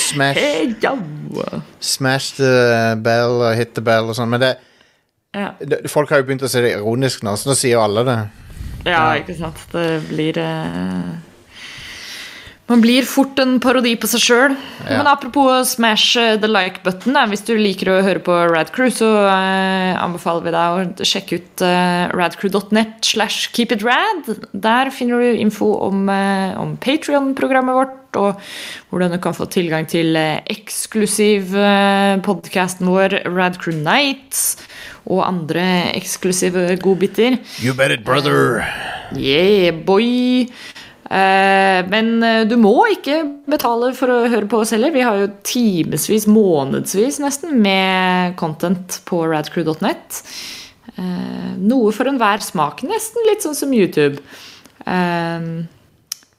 [0.07, 0.75] Smash, Hey,
[1.83, 2.51] smash the
[3.03, 4.29] bell og hit the bell og sånn.
[4.35, 4.51] Men det,
[5.37, 5.53] Ja.
[5.59, 8.03] det, folk har jo begynt å se det ironisk nå, så nå sier jo alle
[8.07, 8.17] det.
[8.87, 9.59] ja, ikke sant.
[9.71, 11.11] Det blir eh,
[12.67, 14.55] Man blir fort en parodi på seg sjøl.
[14.83, 14.97] Ja.
[14.99, 18.91] Men apropos smash eh, the like button, hvis du liker å høre på Rad Crew,
[18.91, 24.27] så eh, anbefaler vi deg å sjekke ut eh, radcrew.net slash keepitrad.
[24.51, 26.11] Der finner du info om,
[26.59, 28.41] om Patrion-programmet vårt, og
[28.91, 31.53] hvordan du kan få tilgang til eksklusiv
[32.25, 34.57] podkasten vår, Radcrew Nights,
[35.07, 37.39] og andre eksklusive godbiter.
[37.63, 38.65] You bet it, brother.
[39.15, 40.49] Yeah, boy!
[41.07, 44.91] Eh, men eh, du må ikke betale for å høre på oss heller.
[44.91, 50.21] Vi har jo timevis, månedsvis nesten, med content på radcrew.net.
[50.97, 52.83] Eh, noe for enhver smak.
[52.87, 54.19] Nesten litt sånn som YouTube.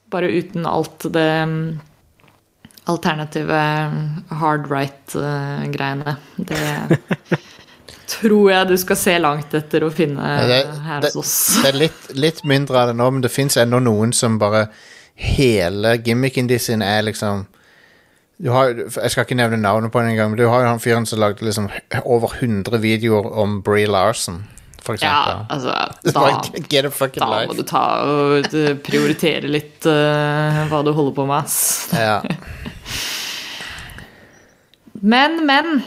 [0.09, 1.59] Bare uten alt det mm,
[2.89, 3.59] alternative
[4.41, 6.15] hard right-greiene.
[6.37, 6.63] Det
[8.09, 11.35] tror jeg du skal se langt etter å finne det, her det, hos oss.
[11.63, 14.67] det er litt, litt mindre av det nå, men det fins ennå noen som bare
[15.19, 17.41] Hele gimmicken de sin er liksom
[18.39, 20.79] du har, Jeg skal ikke nevne navnet på den engang, men du har jo han
[20.79, 21.65] fyren som lagde liksom
[22.05, 24.45] over 100 videoer om Bree Larson,
[24.79, 25.45] for Ja, eksempel.
[25.49, 25.73] altså
[26.15, 31.27] Da, fucking da må du ta og eh, prioritere litt uh, hva du holder på
[31.27, 31.89] med, ass.
[31.91, 32.21] Ja.
[35.01, 35.81] Men, men.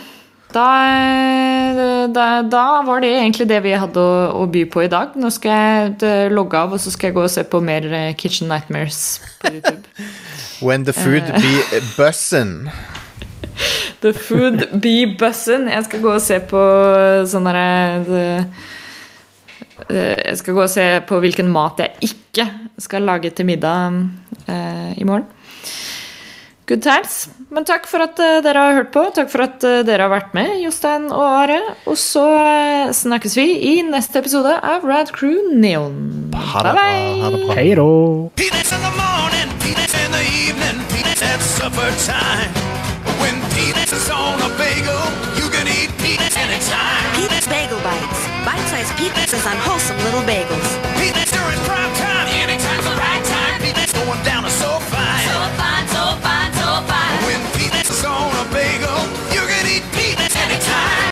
[0.52, 4.90] Da, eh, da, da var det egentlig det vi hadde å, å by på i
[4.92, 5.14] dag.
[5.16, 7.86] Nå skal jeg eh, logge av, og så skal jeg gå og se på mer
[7.88, 10.08] eh, Kitchen Nightmares på YouTube.
[10.66, 12.68] When the food be bussin'.
[14.02, 15.68] The Food Be Bussin'.
[15.70, 16.62] Jeg skal gå og se på
[17.30, 17.66] sånn derre
[18.16, 18.62] eh,
[19.92, 22.48] Jeg skal gå og se på hvilken mat jeg ikke
[22.82, 24.00] skal lage til middag
[24.46, 25.28] eh, i morgen.
[26.66, 27.28] Good times.
[27.52, 29.02] Men takk for at eh, dere har hørt på.
[29.12, 31.60] Takk for at eh, dere har vært med, Jostein og Are.
[31.84, 36.32] Og så eh, snakkes vi i neste episode av Rad Crew Neon.
[36.32, 36.86] Ha det bra.
[37.52, 37.84] Hei the
[46.48, 47.12] the time.
[47.20, 48.20] Is on bagel, Bites.
[48.48, 50.68] Bite-sized pieces on wholesome little bagels.
[50.96, 52.12] Peanuts during prime time.